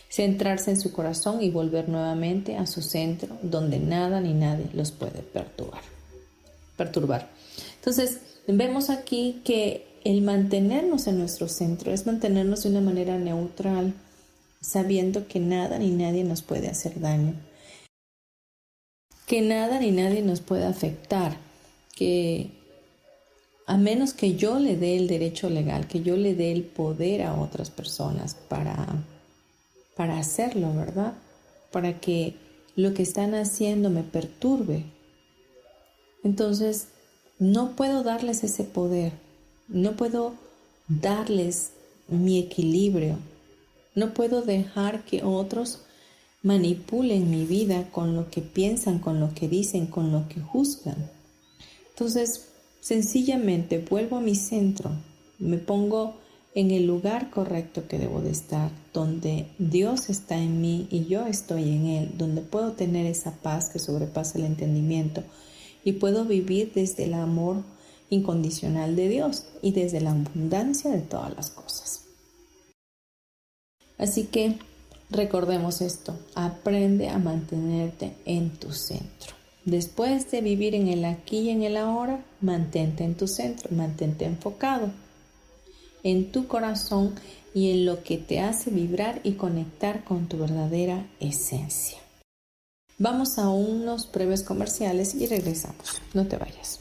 Centrarse 0.07 0.69
en 0.69 0.79
su 0.79 0.93
corazón 0.93 1.41
y 1.41 1.49
volver 1.49 1.89
nuevamente 1.89 2.57
a 2.57 2.67
su 2.67 2.83
centro 2.83 3.37
donde 3.41 3.79
nada 3.79 4.21
ni 4.21 4.35
nadie 4.35 4.69
los 4.71 4.91
puede 4.91 5.23
perturbar. 5.23 5.81
perturbar. 6.77 7.42
Entonces, 7.83 8.19
vemos 8.47 8.89
aquí 8.89 9.41
que 9.43 9.85
el 10.05 10.21
mantenernos 10.21 11.05
en 11.07 11.19
nuestro 11.19 11.49
centro 11.49 11.91
es 11.91 12.05
mantenernos 12.05 12.63
de 12.63 12.69
una 12.69 12.79
manera 12.79 13.17
neutral, 13.17 13.93
sabiendo 14.61 15.27
que 15.27 15.41
nada 15.41 15.77
ni 15.79 15.89
nadie 15.89 16.23
nos 16.23 16.43
puede 16.43 16.69
hacer 16.69 17.01
daño, 17.01 17.33
que 19.27 19.41
nada 19.41 19.81
ni 19.81 19.91
nadie 19.91 20.21
nos 20.21 20.39
puede 20.39 20.65
afectar, 20.65 21.35
que 21.93 22.51
a 23.67 23.75
menos 23.75 24.13
que 24.13 24.35
yo 24.35 24.59
le 24.59 24.77
dé 24.77 24.95
el 24.95 25.09
derecho 25.09 25.49
legal, 25.49 25.85
que 25.85 26.01
yo 26.01 26.15
le 26.15 26.35
dé 26.35 26.53
el 26.53 26.63
poder 26.63 27.23
a 27.23 27.35
otras 27.35 27.69
personas 27.69 28.35
para, 28.47 29.03
para 29.97 30.19
hacerlo, 30.19 30.73
¿verdad? 30.73 31.15
Para 31.69 31.99
que 31.99 32.35
lo 32.77 32.93
que 32.93 33.03
están 33.03 33.35
haciendo 33.35 33.89
me 33.89 34.03
perturbe. 34.03 34.85
Entonces, 36.23 36.87
no 37.39 37.75
puedo 37.75 38.03
darles 38.03 38.43
ese 38.43 38.63
poder, 38.63 39.13
no 39.67 39.93
puedo 39.93 40.33
darles 40.87 41.71
mi 42.07 42.39
equilibrio, 42.39 43.17
no 43.95 44.13
puedo 44.13 44.41
dejar 44.41 45.05
que 45.05 45.23
otros 45.23 45.79
manipulen 46.41 47.29
mi 47.31 47.45
vida 47.45 47.89
con 47.91 48.15
lo 48.15 48.29
que 48.29 48.41
piensan, 48.41 48.99
con 48.99 49.19
lo 49.19 49.33
que 49.33 49.47
dicen, 49.47 49.87
con 49.87 50.11
lo 50.11 50.27
que 50.27 50.41
juzgan. 50.41 51.09
Entonces, 51.89 52.49
Sencillamente 52.83 53.77
vuelvo 53.77 54.17
a 54.17 54.19
mi 54.19 54.35
centro, 54.35 54.91
me 55.39 55.57
pongo 55.57 56.15
en 56.53 56.71
el 56.71 56.85
lugar 56.85 57.29
correcto 57.29 57.87
que 57.87 57.97
debo 57.97 58.19
de 58.19 58.31
estar, 58.31 58.71
donde 58.93 59.47
Dios 59.57 60.09
está 60.09 60.37
en 60.37 60.59
mí 60.59 60.89
y 60.91 61.05
yo 61.05 61.25
estoy 61.25 61.63
en 61.69 61.85
Él, 61.85 62.11
donde 62.17 62.41
puedo 62.41 62.73
tener 62.73 63.05
esa 63.05 63.31
paz 63.37 63.69
que 63.69 63.79
sobrepasa 63.79 64.37
el 64.37 64.43
entendimiento 64.43 65.23
y 65.83 65.93
puedo 65.93 66.25
vivir 66.25 66.71
desde 66.73 67.05
el 67.05 67.13
amor 67.13 67.57
incondicional 68.09 68.95
de 68.95 69.09
Dios 69.09 69.45
y 69.61 69.71
desde 69.71 70.01
la 70.01 70.11
abundancia 70.11 70.91
de 70.91 71.01
todas 71.01 71.35
las 71.35 71.49
cosas. 71.49 72.03
Así 73.97 74.25
que 74.25 74.57
recordemos 75.09 75.81
esto, 75.81 76.17
aprende 76.35 77.09
a 77.09 77.17
mantenerte 77.17 78.15
en 78.25 78.51
tu 78.51 78.71
centro. 78.71 79.33
Después 79.65 80.29
de 80.29 80.41
vivir 80.41 80.75
en 80.75 80.89
el 80.89 81.05
aquí 81.05 81.39
y 81.39 81.49
en 81.49 81.63
el 81.63 81.77
ahora, 81.77 82.23
mantente 82.41 83.03
en 83.03 83.15
tu 83.15 83.27
centro, 83.27 83.69
mantente 83.71 84.25
enfocado 84.25 84.91
en 86.03 86.31
tu 86.31 86.47
corazón 86.47 87.15
y 87.53 87.71
en 87.71 87.85
lo 87.85 88.03
que 88.03 88.17
te 88.17 88.39
hace 88.39 88.69
vibrar 88.69 89.21
y 89.23 89.33
conectar 89.33 90.03
con 90.03 90.27
tu 90.27 90.37
verdadera 90.37 91.07
esencia. 91.19 92.02
Vamos 93.03 93.37
a 93.37 93.49
unos 93.49 94.09
breves 94.09 94.43
comerciales 94.43 95.13
y 95.13 95.27
regresamos. 95.27 96.01
No 96.13 96.25
te 96.25 96.37
vayas. 96.37 96.79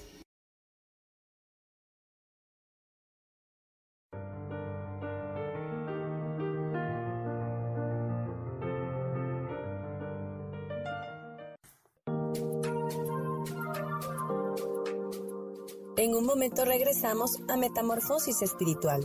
En 15.97 16.14
un 16.14 16.25
momento 16.25 16.64
regresamos 16.64 17.33
a 17.49 17.57
Metamorfosis 17.57 18.43
Espiritual. 18.43 19.05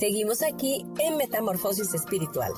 Seguimos 0.00 0.40
aquí 0.42 0.86
en 0.98 1.18
Metamorfosis 1.18 1.92
Espiritual. 1.92 2.50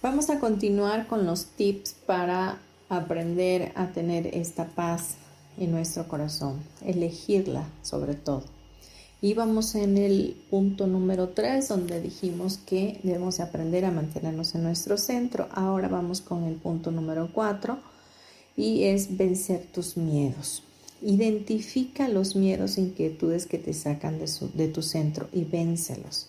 Vamos 0.00 0.30
a 0.30 0.38
continuar 0.38 1.08
con 1.08 1.26
los 1.26 1.46
tips 1.46 1.96
para 2.06 2.60
aprender 2.88 3.72
a 3.74 3.88
tener 3.88 4.28
esta 4.28 4.68
paz 4.68 5.16
en 5.58 5.72
nuestro 5.72 6.06
corazón, 6.06 6.62
elegirla 6.86 7.66
sobre 7.82 8.14
todo. 8.14 8.59
Y 9.22 9.34
vamos 9.34 9.74
en 9.74 9.98
el 9.98 10.34
punto 10.48 10.86
número 10.86 11.28
3 11.28 11.68
donde 11.68 12.00
dijimos 12.00 12.56
que 12.56 13.00
debemos 13.02 13.38
aprender 13.40 13.84
a 13.84 13.90
mantenernos 13.90 14.54
en 14.54 14.62
nuestro 14.62 14.96
centro. 14.96 15.46
Ahora 15.52 15.88
vamos 15.88 16.22
con 16.22 16.44
el 16.44 16.54
punto 16.54 16.90
número 16.90 17.28
4 17.30 17.78
y 18.56 18.84
es 18.84 19.18
vencer 19.18 19.66
tus 19.72 19.98
miedos. 19.98 20.62
Identifica 21.02 22.08
los 22.08 22.34
miedos 22.34 22.78
e 22.78 22.82
inquietudes 22.82 23.46
que 23.46 23.58
te 23.58 23.74
sacan 23.74 24.18
de, 24.18 24.30
de 24.54 24.68
tu 24.68 24.80
centro 24.80 25.28
y 25.34 25.44
véncelos. 25.44 26.28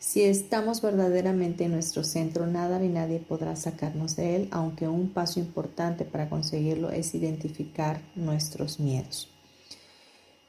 Si 0.00 0.22
estamos 0.22 0.82
verdaderamente 0.82 1.64
en 1.64 1.72
nuestro 1.72 2.02
centro, 2.02 2.46
nada 2.48 2.80
ni 2.80 2.88
nadie 2.88 3.20
podrá 3.20 3.54
sacarnos 3.54 4.16
de 4.16 4.36
él, 4.36 4.48
aunque 4.50 4.88
un 4.88 5.10
paso 5.10 5.38
importante 5.38 6.04
para 6.04 6.28
conseguirlo 6.28 6.90
es 6.90 7.14
identificar 7.14 8.00
nuestros 8.14 8.78
miedos. 8.78 9.28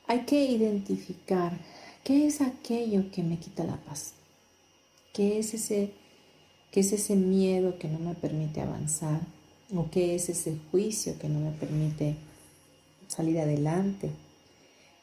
Hay 0.09 0.21
que 0.21 0.45
identificar 0.45 1.57
qué 2.05 2.27
es 2.27 2.39
aquello 2.39 3.11
que 3.11 3.23
me 3.23 3.39
quita 3.39 3.65
la 3.65 3.75
paz, 3.75 4.13
qué 5.13 5.37
es 5.37 5.53
ese, 5.53 5.91
qué 6.71 6.79
es 6.79 6.93
ese 6.93 7.17
miedo 7.17 7.77
que 7.77 7.89
no 7.89 7.99
me 7.99 8.15
permite 8.15 8.61
avanzar, 8.61 9.19
o 9.75 9.89
qué 9.91 10.15
es 10.15 10.29
ese 10.29 10.57
juicio 10.71 11.19
que 11.19 11.27
no 11.27 11.41
me 11.41 11.51
permite 11.51 12.15
salir 13.09 13.37
adelante, 13.39 14.09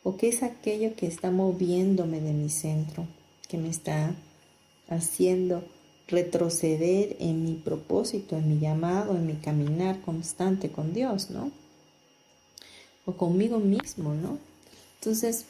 o 0.02 0.16
qué 0.16 0.28
es 0.28 0.42
aquello 0.42 0.96
que 0.96 1.06
está 1.06 1.30
moviéndome 1.30 2.22
de 2.22 2.32
mi 2.32 2.48
centro, 2.48 3.06
que 3.46 3.58
me 3.58 3.68
está 3.68 4.14
haciendo 4.88 5.64
retroceder 6.08 7.16
en 7.20 7.44
mi 7.44 7.54
propósito, 7.56 8.38
en 8.38 8.48
mi 8.48 8.58
llamado, 8.58 9.16
en 9.16 9.26
mi 9.26 9.34
caminar 9.34 10.00
constante 10.00 10.70
con 10.70 10.94
Dios, 10.94 11.28
¿no? 11.28 11.52
O 13.04 13.12
conmigo 13.12 13.58
mismo, 13.58 14.14
¿no? 14.14 14.53
Entonces, 15.04 15.44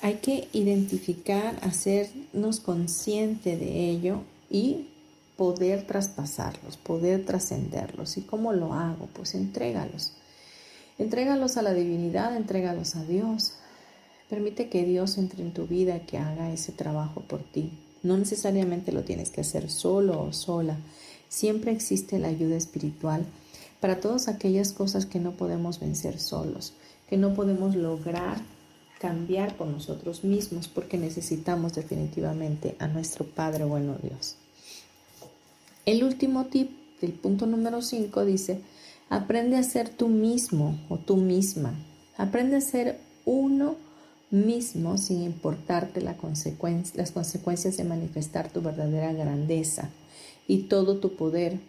hay 0.00 0.14
que 0.14 0.48
identificar, 0.54 1.58
hacernos 1.60 2.60
consciente 2.60 3.58
de 3.58 3.90
ello 3.90 4.22
y 4.48 4.86
poder 5.36 5.86
traspasarlos, 5.86 6.78
poder 6.78 7.26
trascenderlos. 7.26 8.16
¿Y 8.16 8.22
cómo 8.22 8.54
lo 8.54 8.72
hago? 8.72 9.10
Pues 9.12 9.34
entrégalos. 9.34 10.12
Entrégalos 10.98 11.58
a 11.58 11.62
la 11.62 11.74
divinidad, 11.74 12.34
entrégalos 12.34 12.96
a 12.96 13.04
Dios. 13.04 13.52
Permite 14.30 14.70
que 14.70 14.86
Dios 14.86 15.18
entre 15.18 15.42
en 15.42 15.52
tu 15.52 15.66
vida, 15.66 16.06
que 16.06 16.16
haga 16.16 16.50
ese 16.50 16.72
trabajo 16.72 17.20
por 17.20 17.42
ti. 17.42 17.72
No 18.02 18.16
necesariamente 18.16 18.90
lo 18.90 19.02
tienes 19.02 19.28
que 19.28 19.42
hacer 19.42 19.70
solo 19.70 20.22
o 20.22 20.32
sola. 20.32 20.78
Siempre 21.28 21.72
existe 21.72 22.18
la 22.18 22.28
ayuda 22.28 22.56
espiritual 22.56 23.26
para 23.80 24.00
todas 24.00 24.28
aquellas 24.28 24.72
cosas 24.72 25.04
que 25.04 25.20
no 25.20 25.32
podemos 25.32 25.78
vencer 25.78 26.18
solos, 26.18 26.72
que 27.10 27.18
no 27.18 27.34
podemos 27.34 27.76
lograr 27.76 28.53
cambiar 29.04 29.54
por 29.58 29.66
nosotros 29.66 30.24
mismos 30.24 30.66
porque 30.66 30.96
necesitamos 30.96 31.74
definitivamente 31.74 32.74
a 32.78 32.88
nuestro 32.88 33.26
Padre 33.26 33.64
bueno 33.64 33.96
Dios. 34.02 34.36
El 35.84 36.04
último 36.04 36.46
tip 36.46 36.70
del 37.02 37.12
punto 37.12 37.44
número 37.44 37.82
5 37.82 38.24
dice, 38.24 38.62
aprende 39.10 39.58
a 39.58 39.62
ser 39.62 39.90
tú 39.90 40.08
mismo 40.08 40.78
o 40.88 40.96
tú 40.96 41.18
misma. 41.18 41.74
Aprende 42.16 42.56
a 42.56 42.62
ser 42.62 42.98
uno 43.26 43.76
mismo 44.30 44.96
sin 44.96 45.22
importarte 45.22 46.00
las 46.00 46.16
consecuencias 46.16 47.76
de 47.76 47.84
manifestar 47.84 48.48
tu 48.50 48.62
verdadera 48.62 49.12
grandeza 49.12 49.90
y 50.48 50.62
todo 50.62 50.96
tu 50.96 51.14
poder. 51.14 51.60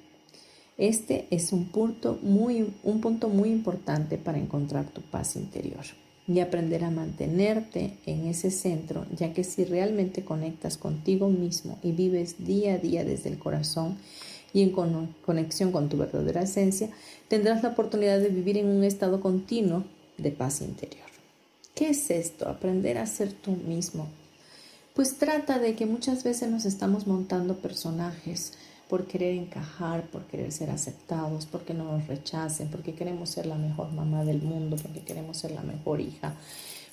Este 0.78 1.28
es 1.32 1.52
un 1.52 1.66
punto 1.66 2.18
muy 2.24 3.50
importante 3.50 4.18
para 4.18 4.38
encontrar 4.38 4.86
tu 4.86 5.02
paz 5.02 5.36
interior 5.36 5.84
y 6.28 6.40
aprender 6.40 6.84
a 6.84 6.90
mantenerte 6.90 7.98
en 8.06 8.26
ese 8.26 8.50
centro, 8.50 9.06
ya 9.16 9.34
que 9.34 9.44
si 9.44 9.64
realmente 9.64 10.24
conectas 10.24 10.78
contigo 10.78 11.30
mismo 11.30 11.78
y 11.84 11.92
vives 11.92 12.46
día 12.46 12.76
a 12.76 12.78
día 12.78 13.04
desde 13.04 13.30
el 13.30 13.38
corazón 13.38 13.98
y 14.54 14.64
en 14.64 14.72
conexión 14.72 15.72
con 15.72 15.90
tu 15.90 15.98
verdadera 15.98 16.42
esencia, 16.42 16.90
tendrás 17.28 17.62
la 17.62 17.70
oportunidad 17.70 18.20
de 18.20 18.30
vivir 18.30 18.58
en 18.58 18.68
un 18.68 18.84
estado 18.84 19.20
continuo 19.20 19.84
de 20.18 20.32
paz 20.32 20.62
interior. 20.62 21.06
¿Qué 21.76 21.90
es 21.90 22.10
esto? 22.10 22.48
Aprender 22.48 22.98
a 22.98 23.06
ser 23.06 23.34
tú 23.34 23.52
mismo. 23.52 24.08
Pues 24.94 25.18
trata 25.18 25.60
de 25.60 25.76
que 25.76 25.86
muchas 25.86 26.24
veces 26.24 26.50
nos 26.50 26.66
estamos 26.66 27.06
montando 27.06 27.58
personajes 27.58 28.54
por 28.90 29.06
querer 29.08 29.34
encajar, 29.34 30.04
por 30.08 30.26
querer 30.26 30.52
ser 30.52 30.70
aceptados, 30.70 31.46
porque 31.46 31.74
no 31.74 31.86
nos 31.86 32.08
rechacen, 32.08 32.70
porque 32.70 32.94
queremos 32.94 33.30
ser 33.30 33.46
la 33.46 33.56
mejor 33.56 33.92
mamá 33.92 34.24
del 34.24 34.42
mundo, 34.42 34.78
porque 34.82 35.02
queremos 35.02 35.38
ser 35.38 35.52
la 35.52 35.62
mejor 35.62 36.02
hija, 36.02 36.36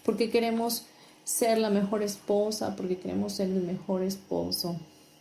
porque 0.05 0.31
queremos 0.31 0.87
ser 1.25 1.59
la 1.59 1.71
mejor 1.71 2.03
esposa, 2.03 2.75
porque 2.77 2.99
queremos 2.99 3.35
ser 3.35 3.49
el 3.51 3.63
mejor 3.63 4.03
esposo. 4.03 4.77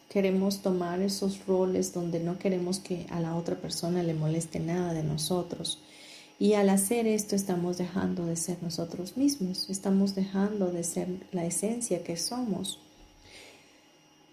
Queremos 0.09 0.61
tomar 0.61 1.01
esos 1.01 1.45
roles 1.45 1.93
donde 1.93 2.19
no 2.19 2.37
queremos 2.37 2.79
que 2.79 3.05
a 3.11 3.19
la 3.19 3.35
otra 3.35 3.55
persona 3.55 4.03
le 4.03 4.13
moleste 4.13 4.59
nada 4.59 4.93
de 4.93 5.03
nosotros. 5.03 5.79
Y 6.37 6.53
al 6.53 6.69
hacer 6.69 7.07
esto 7.07 7.35
estamos 7.35 7.77
dejando 7.77 8.25
de 8.25 8.35
ser 8.35 8.57
nosotros 8.61 9.15
mismos, 9.15 9.69
estamos 9.69 10.15
dejando 10.15 10.71
de 10.71 10.83
ser 10.83 11.07
la 11.31 11.45
esencia 11.45 12.03
que 12.03 12.17
somos. 12.17 12.79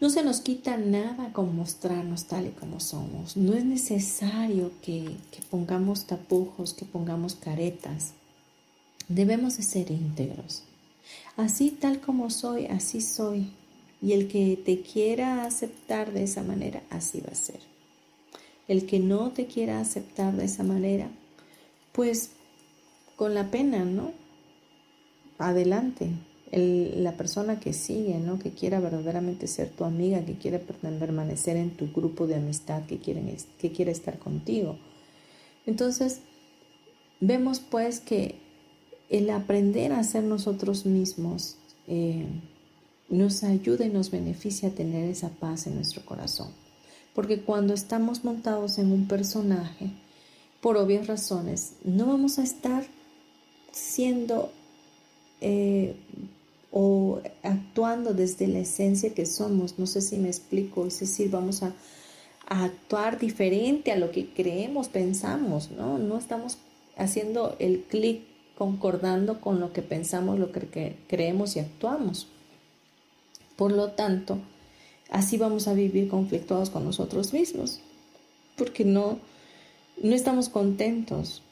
No 0.00 0.10
se 0.10 0.22
nos 0.22 0.40
quita 0.40 0.76
nada 0.76 1.32
con 1.32 1.56
mostrarnos 1.56 2.26
tal 2.26 2.46
y 2.46 2.50
como 2.50 2.78
somos. 2.78 3.36
No 3.36 3.54
es 3.54 3.64
necesario 3.64 4.70
que, 4.80 5.16
pongamos 5.50 6.06
tapujos, 6.06 6.72
que 6.72 6.84
pongamos 6.84 7.34
caretas. 7.34 8.12
Debemos 9.08 9.56
de 9.56 9.64
ser 9.64 9.90
íntegros. 9.90 10.62
Así 11.36 11.70
tal 11.70 12.00
como 12.00 12.30
soy, 12.30 12.66
así 12.66 13.00
soy. 13.00 13.50
Y 14.00 14.12
el 14.12 14.28
que 14.28 14.56
te 14.64 14.82
quiera 14.82 15.44
aceptar 15.44 16.12
de 16.12 16.22
esa 16.22 16.44
manera, 16.44 16.84
así 16.90 17.20
va 17.20 17.32
a 17.32 17.34
ser. 17.34 17.58
El 18.68 18.86
que 18.86 19.00
no 19.00 19.32
te 19.32 19.46
quiera 19.46 19.80
aceptar 19.80 20.36
de 20.36 20.44
esa 20.44 20.62
manera, 20.62 21.10
pues 21.90 22.30
con 23.16 23.34
la 23.34 23.50
pena, 23.50 23.84
¿no? 23.84 24.12
Adelante, 25.38 26.10
la 26.50 27.12
persona 27.12 27.60
que 27.60 27.72
sigue, 27.72 28.18
¿no? 28.18 28.38
que 28.38 28.52
quiera 28.52 28.80
verdaderamente 28.80 29.46
ser 29.46 29.68
tu 29.68 29.84
amiga, 29.84 30.24
que 30.24 30.38
quiere 30.38 30.58
permanecer 30.58 31.56
en 31.56 31.70
tu 31.70 31.92
grupo 31.92 32.26
de 32.26 32.36
amistad, 32.36 32.86
que, 32.86 32.98
quieren, 32.98 33.36
que 33.58 33.72
quiere 33.72 33.92
estar 33.92 34.18
contigo. 34.18 34.78
Entonces, 35.66 36.20
vemos 37.20 37.60
pues 37.60 38.00
que 38.00 38.36
el 39.10 39.28
aprender 39.30 39.92
a 39.92 40.02
ser 40.04 40.24
nosotros 40.24 40.86
mismos 40.86 41.56
eh, 41.86 42.26
nos 43.10 43.42
ayuda 43.42 43.84
y 43.84 43.90
nos 43.90 44.10
beneficia 44.10 44.70
a 44.70 44.72
tener 44.72 45.08
esa 45.10 45.30
paz 45.30 45.66
en 45.66 45.74
nuestro 45.74 46.04
corazón. 46.04 46.48
Porque 47.14 47.40
cuando 47.42 47.74
estamos 47.74 48.24
montados 48.24 48.78
en 48.78 48.92
un 48.92 49.08
personaje, 49.08 49.90
por 50.60 50.76
obvias 50.76 51.06
razones, 51.06 51.74
no 51.84 52.06
vamos 52.06 52.38
a 52.38 52.42
estar 52.42 52.84
siendo 53.72 54.50
eh, 55.40 55.96
o 56.70 57.20
actuando 57.42 58.14
desde 58.14 58.46
la 58.46 58.60
esencia 58.60 59.14
que 59.14 59.26
somos. 59.26 59.78
No 59.78 59.86
sé 59.86 60.00
si 60.00 60.16
me 60.16 60.28
explico, 60.28 60.86
es 60.86 61.00
decir, 61.00 61.30
vamos 61.30 61.62
a, 61.62 61.72
actuar 62.50 63.18
diferente 63.18 63.92
a 63.92 63.96
lo 63.96 64.10
que 64.10 64.32
creemos, 64.32 64.88
pensamos, 64.88 65.70
¿no? 65.70 65.98
No 65.98 66.16
estamos 66.16 66.56
haciendo 66.96 67.54
el 67.58 67.82
clic 67.82 68.22
concordando 68.56 69.42
con 69.42 69.60
lo 69.60 69.74
que 69.74 69.82
pensamos, 69.82 70.38
lo 70.38 70.50
que 70.50 70.96
creemos 71.08 71.56
y 71.56 71.60
actuamos. 71.60 72.26
Por 73.54 73.72
lo 73.72 73.90
tanto, 73.90 74.38
así 75.10 75.36
vamos 75.36 75.68
a 75.68 75.74
vivir 75.74 76.08
conflictuados 76.08 76.70
con 76.70 76.86
nosotros 76.86 77.34
mismos, 77.34 77.80
porque 78.56 78.86
no, 78.86 79.18
no 80.02 80.14
estamos 80.14 80.48
contentos. 80.48 81.42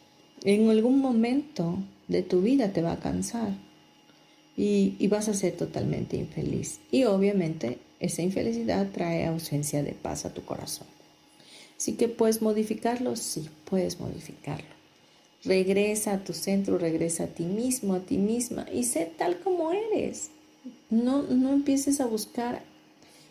En 0.44 0.70
algún 0.70 1.00
momento 1.00 1.76
de 2.08 2.22
tu 2.22 2.40
vida 2.40 2.72
te 2.72 2.80
va 2.80 2.92
a 2.92 3.00
cansar 3.00 3.65
y, 4.56 5.06
vas 5.08 5.28
a 5.28 5.34
ser 5.34 5.56
totalmente 5.56 6.16
infeliz. 6.16 6.80
Y 6.90 7.04
obviamente 7.04 7.78
esa 8.00 8.22
infelicidad 8.22 8.90
trae 8.92 9.26
ausencia 9.26 9.82
de 9.82 9.92
paz 9.92 10.24
a 10.24 10.32
tu 10.32 10.44
corazón. 10.44 10.86
Así 11.76 11.92
que 11.92 12.08
puedes 12.08 12.40
modificarlo, 12.40 13.16
sí, 13.16 13.48
puedes 13.68 14.00
modificarlo. 14.00 14.66
Regresa 15.44 16.14
a 16.14 16.24
tu 16.24 16.32
centro, 16.32 16.78
regresa 16.78 17.24
a 17.24 17.28
ti 17.28 17.44
mismo, 17.44 17.94
a 17.94 18.00
ti 18.00 18.16
misma 18.16 18.66
y 18.72 18.84
sé 18.84 19.12
tal 19.16 19.38
como 19.40 19.72
eres. 19.72 20.30
No, 20.90 21.22
no 21.22 21.52
empieces 21.52 22.00
a 22.00 22.06
buscar 22.06 22.62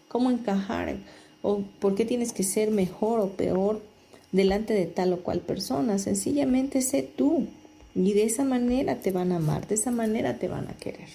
cómo 0.08 0.30
encajar 0.30 0.98
o 1.42 1.64
por 1.80 1.96
qué 1.96 2.06
tienes 2.06 2.32
que 2.32 2.44
ser 2.44 2.72
mejor 2.72 3.20
o 3.20 3.30
peor 3.32 3.82
delante 4.32 4.74
de 4.74 4.86
tal 4.86 5.12
o 5.14 5.24
cual 5.24 5.42
persona. 5.42 5.98
Sencillamente 5.98 6.82
sé 6.82 7.02
tú. 7.02 7.48
Y 7.96 8.12
de 8.12 8.26
esa 8.26 8.44
manera 8.44 9.00
te 9.00 9.12
van 9.12 9.32
a 9.32 9.38
amar, 9.38 9.68
de 9.68 9.76
esa 9.76 9.90
manera 9.90 10.38
te 10.38 10.50
van 10.50 10.68
a 10.68 10.76
querer. 10.76 11.08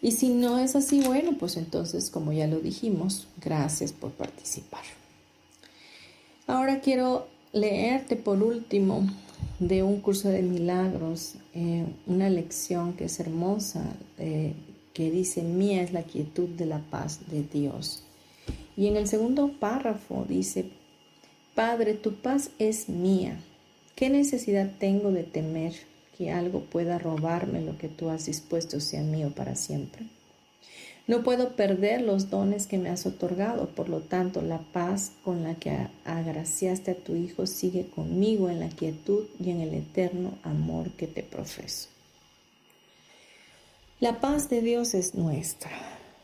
Y 0.00 0.12
si 0.12 0.28
no 0.28 0.60
es 0.60 0.76
así, 0.76 1.00
bueno, 1.00 1.36
pues 1.36 1.56
entonces, 1.56 2.10
como 2.10 2.32
ya 2.32 2.46
lo 2.46 2.60
dijimos, 2.60 3.26
gracias 3.42 3.92
por 3.92 4.12
participar. 4.12 4.84
Ahora 6.46 6.80
quiero 6.80 7.26
leerte 7.52 8.14
por 8.14 8.40
último 8.40 9.04
de 9.58 9.82
un 9.82 10.00
curso 10.00 10.28
de 10.28 10.42
milagros, 10.42 11.34
eh, 11.52 11.84
una 12.06 12.30
lección 12.30 12.92
que 12.92 13.06
es 13.06 13.18
hermosa, 13.18 13.82
eh, 14.18 14.52
que 14.94 15.10
dice, 15.10 15.42
mía 15.42 15.82
es 15.82 15.92
la 15.92 16.04
quietud 16.04 16.48
de 16.48 16.66
la 16.66 16.78
paz 16.78 17.18
de 17.28 17.42
Dios. 17.42 18.04
Y 18.76 18.86
en 18.86 18.96
el 18.96 19.08
segundo 19.08 19.50
párrafo 19.58 20.24
dice, 20.28 20.70
Padre, 21.56 21.94
tu 21.94 22.14
paz 22.14 22.50
es 22.60 22.88
mía 22.88 23.40
¿Qué 23.98 24.10
necesidad 24.10 24.70
tengo 24.78 25.10
de 25.10 25.24
temer 25.24 25.72
que 26.16 26.30
algo 26.30 26.60
pueda 26.60 27.00
robarme 27.00 27.60
lo 27.60 27.76
que 27.78 27.88
tú 27.88 28.10
has 28.10 28.26
dispuesto 28.26 28.78
sea 28.78 29.02
mío 29.02 29.32
para 29.34 29.56
siempre? 29.56 30.06
No 31.08 31.24
puedo 31.24 31.56
perder 31.56 32.02
los 32.02 32.30
dones 32.30 32.68
que 32.68 32.78
me 32.78 32.90
has 32.90 33.06
otorgado, 33.06 33.70
por 33.70 33.88
lo 33.88 33.98
tanto 33.98 34.40
la 34.40 34.58
paz 34.58 35.10
con 35.24 35.42
la 35.42 35.56
que 35.56 35.88
agraciaste 36.04 36.92
a 36.92 36.94
tu 36.94 37.16
Hijo 37.16 37.46
sigue 37.46 37.88
conmigo 37.88 38.48
en 38.48 38.60
la 38.60 38.68
quietud 38.68 39.24
y 39.40 39.50
en 39.50 39.62
el 39.62 39.74
eterno 39.74 40.38
amor 40.44 40.92
que 40.92 41.08
te 41.08 41.24
profeso. 41.24 41.88
La 43.98 44.20
paz 44.20 44.48
de 44.48 44.62
Dios 44.62 44.94
es 44.94 45.16
nuestra. 45.16 45.72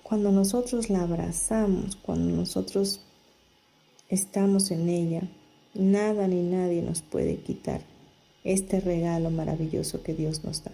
Cuando 0.05 0.31
nosotros 0.31 0.91
la 0.91 1.03
abrazamos, 1.03 1.97
cuando 1.97 2.37
nosotros 2.37 3.01
estamos 4.09 4.70
en 4.70 4.89
ella, 4.89 5.22
Nada 5.75 6.29
ni 6.29 6.41
nadie 6.43 6.83
nos 6.83 7.03
puede 7.03 7.39
quitar 7.39 7.81
este 8.45 8.79
regalo 8.79 9.31
maravilloso 9.31 10.05
que 10.05 10.14
Dios 10.14 10.45
nos 10.45 10.62
da. 10.62 10.70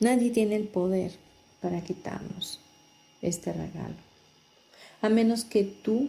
Nadie 0.00 0.30
tiene 0.30 0.56
el 0.56 0.68
poder 0.68 1.12
para 1.60 1.82
quitarnos 1.82 2.60
este 3.20 3.52
regalo, 3.52 3.96
a 5.02 5.10
menos 5.10 5.44
que 5.44 5.64
tú 5.64 6.08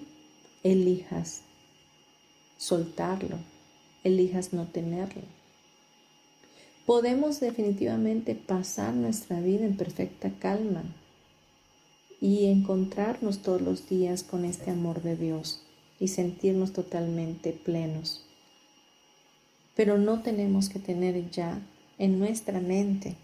elijas 0.63 1.41
soltarlo, 2.57 3.39
elijas 4.05 4.53
no 4.53 4.65
tenerlo. 4.67 5.23
Podemos 6.85 7.41
definitivamente 7.41 8.35
pasar 8.35 8.93
nuestra 8.93 9.41
vida 9.41 9.65
en 9.65 9.75
perfecta 9.75 10.31
calma 10.39 10.83
y 12.21 12.45
encontrarnos 12.45 13.39
todos 13.39 13.61
los 13.61 13.89
días 13.89 14.23
con 14.23 14.45
este 14.45 14.71
amor 14.71 15.01
de 15.01 15.17
Dios 15.17 15.64
y 15.99 16.09
sentirnos 16.09 16.73
totalmente 16.73 17.53
plenos. 17.53 18.25
Pero 19.75 19.97
no 19.97 20.21
tenemos 20.21 20.69
que 20.69 20.79
tener 20.79 21.29
ya 21.31 21.61
en 21.97 22.19
nuestra 22.19 22.59
mente 22.59 23.15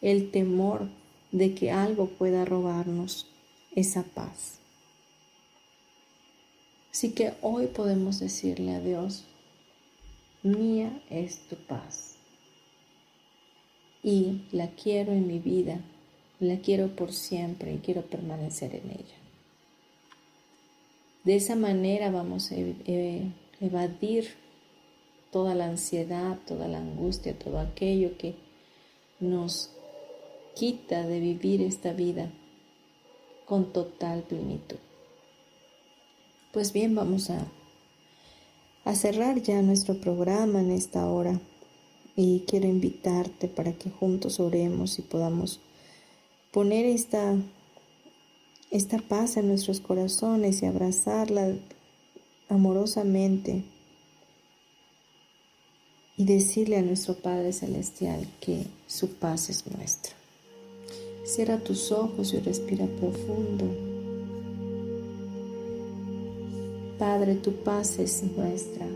el 0.00 0.30
temor 0.30 0.88
de 1.32 1.54
que 1.54 1.70
algo 1.70 2.08
pueda 2.08 2.44
robarnos 2.44 3.26
esa 3.74 4.02
paz. 4.02 4.58
Así 6.90 7.12
que 7.12 7.34
hoy 7.40 7.68
podemos 7.68 8.18
decirle 8.18 8.74
a 8.74 8.80
Dios, 8.80 9.24
mía 10.42 11.02
es 11.08 11.40
tu 11.48 11.56
paz. 11.56 12.16
Y 14.02 14.42
la 14.50 14.68
quiero 14.70 15.12
en 15.12 15.26
mi 15.26 15.38
vida, 15.38 15.80
la 16.40 16.58
quiero 16.58 16.96
por 16.96 17.12
siempre 17.12 17.74
y 17.74 17.78
quiero 17.78 18.02
permanecer 18.02 18.74
en 18.74 18.90
ella. 18.90 19.19
De 21.24 21.36
esa 21.36 21.54
manera 21.54 22.10
vamos 22.10 22.50
a 22.50 22.56
evadir 23.60 24.28
toda 25.30 25.54
la 25.54 25.66
ansiedad, 25.66 26.38
toda 26.46 26.66
la 26.66 26.78
angustia, 26.78 27.38
todo 27.38 27.58
aquello 27.58 28.16
que 28.16 28.34
nos 29.20 29.70
quita 30.54 31.06
de 31.06 31.20
vivir 31.20 31.62
esta 31.62 31.92
vida 31.92 32.30
con 33.44 33.72
total 33.72 34.22
plenitud. 34.22 34.78
Pues 36.52 36.72
bien, 36.72 36.94
vamos 36.94 37.30
a, 37.30 37.46
a 38.84 38.94
cerrar 38.94 39.40
ya 39.40 39.62
nuestro 39.62 40.00
programa 40.00 40.60
en 40.60 40.72
esta 40.72 41.06
hora 41.06 41.40
y 42.16 42.44
quiero 42.46 42.66
invitarte 42.66 43.46
para 43.48 43.72
que 43.72 43.90
juntos 43.90 44.40
oremos 44.40 44.98
y 44.98 45.02
podamos 45.02 45.60
poner 46.50 46.86
esta, 46.86 47.36
esta 48.70 48.98
paz 48.98 49.36
en 49.36 49.48
nuestros 49.48 49.80
corazones 49.80 50.62
y 50.62 50.66
abrazarla 50.66 51.54
amorosamente 52.48 53.64
y 56.16 56.24
decirle 56.24 56.76
a 56.76 56.82
nuestro 56.82 57.14
Padre 57.14 57.52
Celestial 57.52 58.28
que 58.40 58.66
su 58.86 59.08
paz 59.14 59.50
es 59.50 59.66
nuestra. 59.66 60.12
Cierra 61.24 61.58
tus 61.58 61.90
ojos 61.90 62.32
y 62.32 62.38
respira 62.38 62.86
profundo. 62.86 63.64
Padre, 66.98 67.36
tu 67.36 67.52
paz 67.52 67.98
es 67.98 68.22
nuestra. 68.22 68.86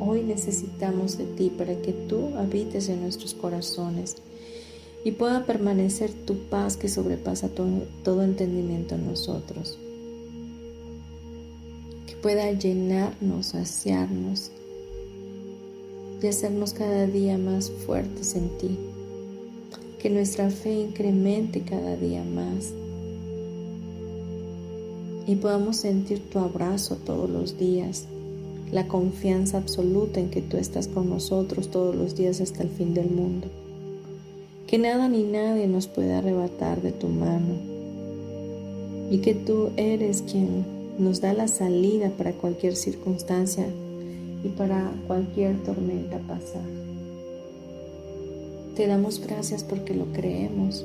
Hoy 0.00 0.22
necesitamos 0.22 1.16
de 1.16 1.24
ti 1.24 1.50
para 1.50 1.80
que 1.80 1.92
tú 1.92 2.34
habites 2.36 2.88
en 2.88 3.02
nuestros 3.02 3.32
corazones 3.32 4.16
y 5.04 5.12
pueda 5.12 5.46
permanecer 5.46 6.12
tu 6.12 6.36
paz 6.48 6.76
que 6.76 6.88
sobrepasa 6.88 7.48
todo, 7.48 8.22
entendimiento 8.22 8.94
en 8.94 9.06
nosotros. 9.06 9.78
Que 12.06 12.16
pueda 12.16 12.50
llenarnos, 12.52 13.46
saciarnos 13.46 14.50
y 16.22 16.26
hacernos 16.26 16.72
cada 16.72 17.06
día 17.06 17.38
más 17.38 17.70
fuertes 17.70 18.34
en 18.34 18.48
ti. 18.58 18.78
Que 20.00 20.10
nuestra 20.10 20.50
fe 20.50 20.74
incremente 20.74 21.62
cada 21.62 21.96
día 21.96 22.24
más 22.24 22.72
y 25.26 25.34
podamos 25.34 25.76
sentir 25.76 26.20
tu 26.30 26.38
abrazo 26.38 26.96
todos 27.04 27.28
los 27.28 27.58
días, 27.58 28.06
la 28.70 28.86
confianza 28.86 29.58
absoluta 29.58 30.20
en 30.20 30.30
que 30.30 30.40
tú 30.40 30.56
estás 30.56 30.88
con 30.88 31.10
nosotros 31.10 31.70
todos 31.70 31.94
los 31.94 32.14
días 32.14 32.40
hasta 32.40 32.62
el 32.62 32.70
fin 32.70 32.94
del 32.94 33.10
mundo. 33.10 33.48
Que 34.66 34.78
nada 34.78 35.08
ni 35.08 35.22
nadie 35.22 35.68
nos 35.68 35.86
puede 35.86 36.14
arrebatar 36.14 36.82
de 36.82 36.90
tu 36.90 37.06
mano 37.06 37.54
y 39.10 39.18
que 39.18 39.34
tú 39.34 39.70
eres 39.76 40.22
quien 40.22 40.64
nos 40.98 41.20
da 41.20 41.32
la 41.32 41.46
salida 41.46 42.10
para 42.10 42.32
cualquier 42.32 42.74
circunstancia 42.74 43.66
y 44.42 44.48
para 44.48 44.90
cualquier 45.06 45.62
tormenta 45.62 46.18
pasar. 46.18 46.64
Te 48.74 48.88
damos 48.88 49.24
gracias 49.24 49.62
porque 49.62 49.94
lo 49.94 50.06
creemos 50.06 50.84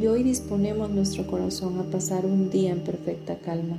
y 0.00 0.06
hoy 0.06 0.22
disponemos 0.22 0.90
nuestro 0.90 1.26
corazón 1.26 1.78
a 1.80 1.90
pasar 1.90 2.24
un 2.24 2.50
día 2.50 2.70
en 2.70 2.80
perfecta 2.80 3.36
calma. 3.36 3.78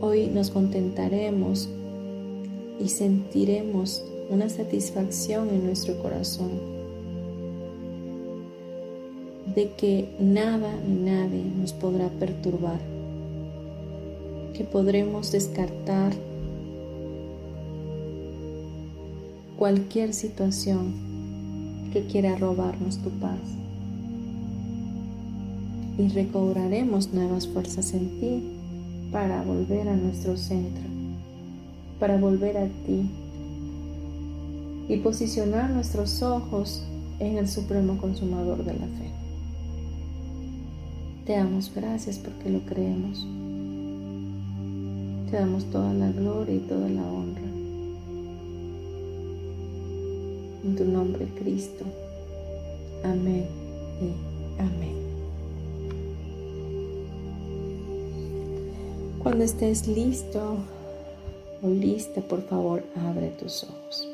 Hoy 0.00 0.28
nos 0.28 0.50
contentaremos 0.50 1.68
y 2.82 2.88
sentiremos 2.88 4.02
una 4.30 4.48
satisfacción 4.48 5.48
en 5.50 5.66
nuestro 5.66 5.98
corazón 6.02 6.50
de 9.54 9.70
que 9.72 10.08
nada 10.18 10.72
ni 10.86 10.96
nadie 11.10 11.44
nos 11.44 11.72
podrá 11.72 12.08
perturbar, 12.08 12.80
que 14.54 14.64
podremos 14.64 15.32
descartar 15.32 16.12
cualquier 19.58 20.14
situación 20.14 20.94
que 21.92 22.06
quiera 22.06 22.36
robarnos 22.36 22.98
tu 22.98 23.10
paz. 23.10 23.38
Y 25.98 26.08
recobraremos 26.08 27.12
nuevas 27.12 27.46
fuerzas 27.46 27.92
en 27.92 28.18
ti 28.18 28.42
para 29.12 29.42
volver 29.42 29.88
a 29.88 29.96
nuestro 29.96 30.38
centro, 30.38 30.84
para 32.00 32.16
volver 32.16 32.56
a 32.56 32.66
ti 32.86 33.10
y 34.88 34.96
posicionar 34.98 35.70
nuestros 35.70 36.22
ojos 36.22 36.84
en 37.18 37.38
el 37.38 37.48
Supremo 37.48 37.98
Consumador 37.98 38.64
de 38.64 38.74
la 38.74 38.86
fe. 38.86 39.10
Te 41.24 41.36
damos 41.36 41.72
gracias 41.72 42.18
porque 42.18 42.50
lo 42.50 42.60
creemos. 42.60 43.26
Te 45.30 45.36
damos 45.36 45.64
toda 45.66 45.94
la 45.94 46.10
gloria 46.10 46.56
y 46.56 46.60
toda 46.60 46.88
la 46.88 47.02
honra. 47.02 47.42
En 50.64 50.76
tu 50.76 50.84
nombre, 50.84 51.26
Cristo. 51.38 51.84
Amén 53.04 53.46
y 54.00 54.60
amén. 54.60 54.96
Cuando 59.22 59.44
estés 59.44 59.86
listo 59.86 60.56
o 61.62 61.68
lista, 61.68 62.20
por 62.20 62.42
favor, 62.42 62.82
abre 62.96 63.28
tus 63.38 63.62
ojos. 63.64 64.11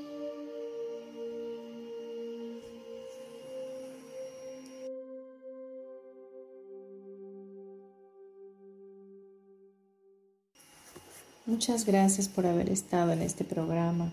Muchas 11.49 11.87
gracias 11.87 12.29
por 12.29 12.45
haber 12.45 12.69
estado 12.69 13.11
en 13.11 13.23
este 13.23 13.43
programa. 13.43 14.13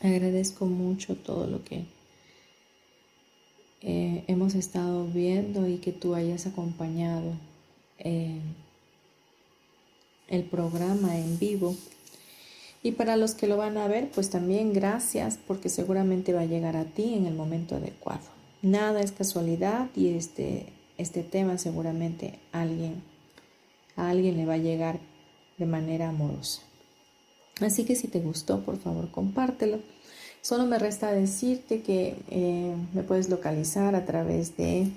Agradezco 0.00 0.64
mucho 0.64 1.14
todo 1.14 1.46
lo 1.46 1.62
que 1.62 1.84
eh, 3.82 4.24
hemos 4.26 4.54
estado 4.54 5.04
viendo 5.04 5.68
y 5.68 5.76
que 5.76 5.92
tú 5.92 6.14
hayas 6.14 6.46
acompañado 6.46 7.34
eh, 7.98 8.40
el 10.28 10.44
programa 10.44 11.18
en 11.18 11.38
vivo. 11.38 11.76
Y 12.82 12.92
para 12.92 13.18
los 13.18 13.34
que 13.34 13.46
lo 13.46 13.58
van 13.58 13.76
a 13.76 13.86
ver, 13.86 14.10
pues 14.10 14.30
también 14.30 14.72
gracias 14.72 15.38
porque 15.46 15.68
seguramente 15.68 16.32
va 16.32 16.40
a 16.40 16.46
llegar 16.46 16.78
a 16.78 16.86
ti 16.86 17.12
en 17.12 17.26
el 17.26 17.34
momento 17.34 17.76
adecuado. 17.76 18.24
Nada 18.62 19.02
es 19.02 19.12
casualidad 19.12 19.90
y 19.94 20.14
este, 20.14 20.64
este 20.96 21.24
tema 21.24 21.58
seguramente 21.58 22.38
alguien, 22.52 23.02
a 23.96 24.08
alguien 24.08 24.38
le 24.38 24.46
va 24.46 24.54
a 24.54 24.56
llegar 24.56 25.09
de 25.60 25.66
manera 25.66 26.08
amorosa. 26.08 26.62
Así 27.60 27.84
que 27.84 27.94
si 27.94 28.08
te 28.08 28.18
gustó, 28.18 28.64
por 28.64 28.78
favor, 28.78 29.12
compártelo. 29.12 29.78
Solo 30.40 30.66
me 30.66 30.76
resta 30.78 31.12
decirte 31.12 31.82
que 31.82 32.16
eh, 32.30 32.74
me 32.94 33.02
puedes 33.02 33.28
localizar 33.28 33.94
a 33.94 34.06
través 34.06 34.56
de 34.56 34.88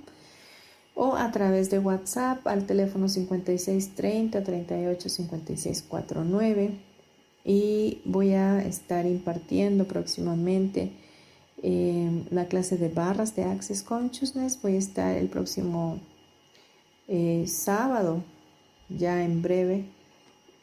o 0.95 1.16
a 1.16 1.33
través 1.33 1.70
de 1.70 1.79
WhatsApp 1.79 2.47
al 2.47 2.66
teléfono 2.66 3.09
5630 3.09 4.45
38 4.45 5.09
56 5.09 5.83
49 5.89 6.72
y 7.45 8.03
voy 8.05 8.35
a 8.35 8.62
estar 8.62 9.07
impartiendo 9.07 9.87
próximamente 9.87 10.93
eh, 11.62 12.24
la 12.30 12.46
clase 12.46 12.76
de 12.76 12.88
barras 12.88 13.34
de 13.36 13.44
Access 13.44 13.82
Consciousness. 13.82 14.59
Voy 14.62 14.74
a 14.74 14.78
estar 14.78 15.16
el 15.16 15.28
próximo 15.28 15.98
eh, 17.09 17.44
sábado, 17.46 18.22
ya 18.88 19.24
en 19.24 19.42
breve, 19.42 19.84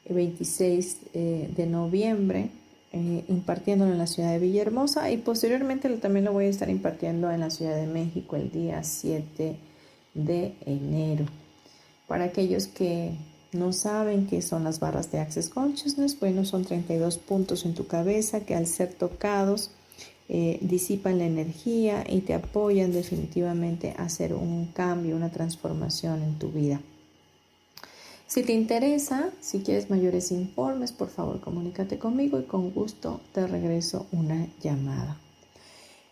26 0.10 0.98
eh, 1.14 1.50
de 1.56 1.66
noviembre, 1.66 2.50
eh, 2.92 3.26
impartiéndolo 3.28 3.92
en 3.92 3.98
la 3.98 4.08
ciudad 4.08 4.32
de 4.32 4.40
Villahermosa 4.40 5.12
y 5.12 5.18
posteriormente 5.18 5.90
también 5.98 6.26
lo 6.26 6.34
voy 6.34 6.46
a 6.46 6.50
estar 6.50 6.70
impartiendo 6.70 7.30
en 7.32 7.42
la 7.42 7.50
Ciudad 7.50 7.76
de 7.76 7.88
México 7.88 8.36
el 8.36 8.52
día 8.52 8.84
7 8.84 9.58
de 10.14 10.54
enero. 10.66 11.26
Para 12.08 12.26
aquellos 12.26 12.68
que 12.68 13.12
no 13.52 13.74
saben 13.74 14.28
qué 14.28 14.42
son 14.42 14.64
las 14.64 14.80
barras 14.80 15.12
de 15.12 15.20
Access 15.20 15.50
Consciousness, 15.50 16.18
bueno, 16.20 16.46
son 16.46 16.64
32 16.64 17.18
puntos 17.18 17.66
en 17.66 17.74
tu 17.74 17.88
cabeza 17.88 18.42
que 18.42 18.56
al 18.56 18.68
ser 18.68 18.94
tocados 18.94 19.72
eh, 20.28 20.58
disipan 20.62 21.20
la 21.20 21.26
energía 21.26 22.04
y 22.08 22.22
te 22.22 22.34
apoyan 22.34 22.92
definitivamente 22.92 23.94
a 23.98 24.04
hacer 24.04 24.34
un 24.34 24.66
cambio, 24.74 25.16
una 25.16 25.32
transformación 25.32 26.24
en 26.24 26.40
tu 26.40 26.50
vida. 26.50 26.82
Si 28.28 28.42
te 28.42 28.54
interesa, 28.54 29.30
si 29.40 29.60
quieres 29.60 29.90
mayores 29.90 30.32
informes, 30.32 30.92
por 30.92 31.10
favor 31.10 31.42
comunícate 31.42 32.00
conmigo 32.00 32.40
y 32.40 32.44
con 32.44 32.72
gusto 32.72 33.22
te 33.34 33.46
regreso 33.46 34.08
una 34.12 34.48
llamada. 34.64 35.18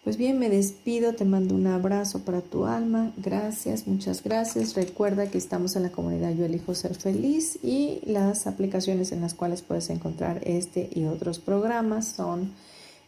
Pues 0.03 0.18
bien, 0.18 0.38
me 0.38 0.49
despido, 0.49 1.14
te 1.14 1.24
mando 1.24 1.55
un 1.55 1.66
abrazo 1.66 2.20
para 2.20 2.41
tu 2.41 2.66
alma. 2.66 3.14
Gracias, 3.18 3.88
muchas 3.88 4.22
gracias. 4.22 4.76
Recuerda 4.76 5.32
que 5.32 5.38
estamos 5.38 5.78
en 5.78 5.84
la 5.84 5.91
comunidad 5.91 6.34
Yo 6.36 6.43
elijo 6.43 6.76
ser 6.76 6.93
feliz 6.93 7.57
y 7.64 8.01
las 8.05 8.45
aplicaciones 8.45 9.14
en 9.14 9.22
las 9.22 9.34
cuales 9.34 9.61
puedes 9.61 9.89
encontrar 9.89 10.41
este 10.43 10.89
y 10.93 11.05
otros 11.05 11.39
programas 11.39 12.05
son 12.09 12.51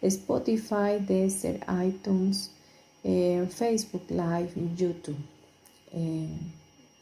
Spotify, 0.02 1.00
Deezer, 1.00 1.60
iTunes, 1.86 2.52
eh, 3.04 3.48
Facebook 3.50 4.04
Live 4.10 4.52
y 4.56 4.76
YouTube. 4.76 5.18
Eh, 5.94 6.28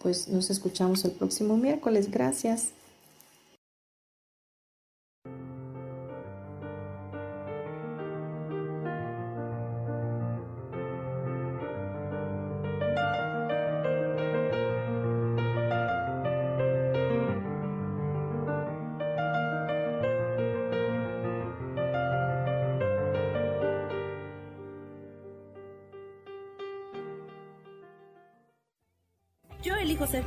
pues 0.02 0.28
nos 0.28 0.50
escuchamos 0.50 1.04
el 1.06 1.12
próximo 1.12 1.58
miércoles. 1.58 2.12
Gracias. 2.12 2.72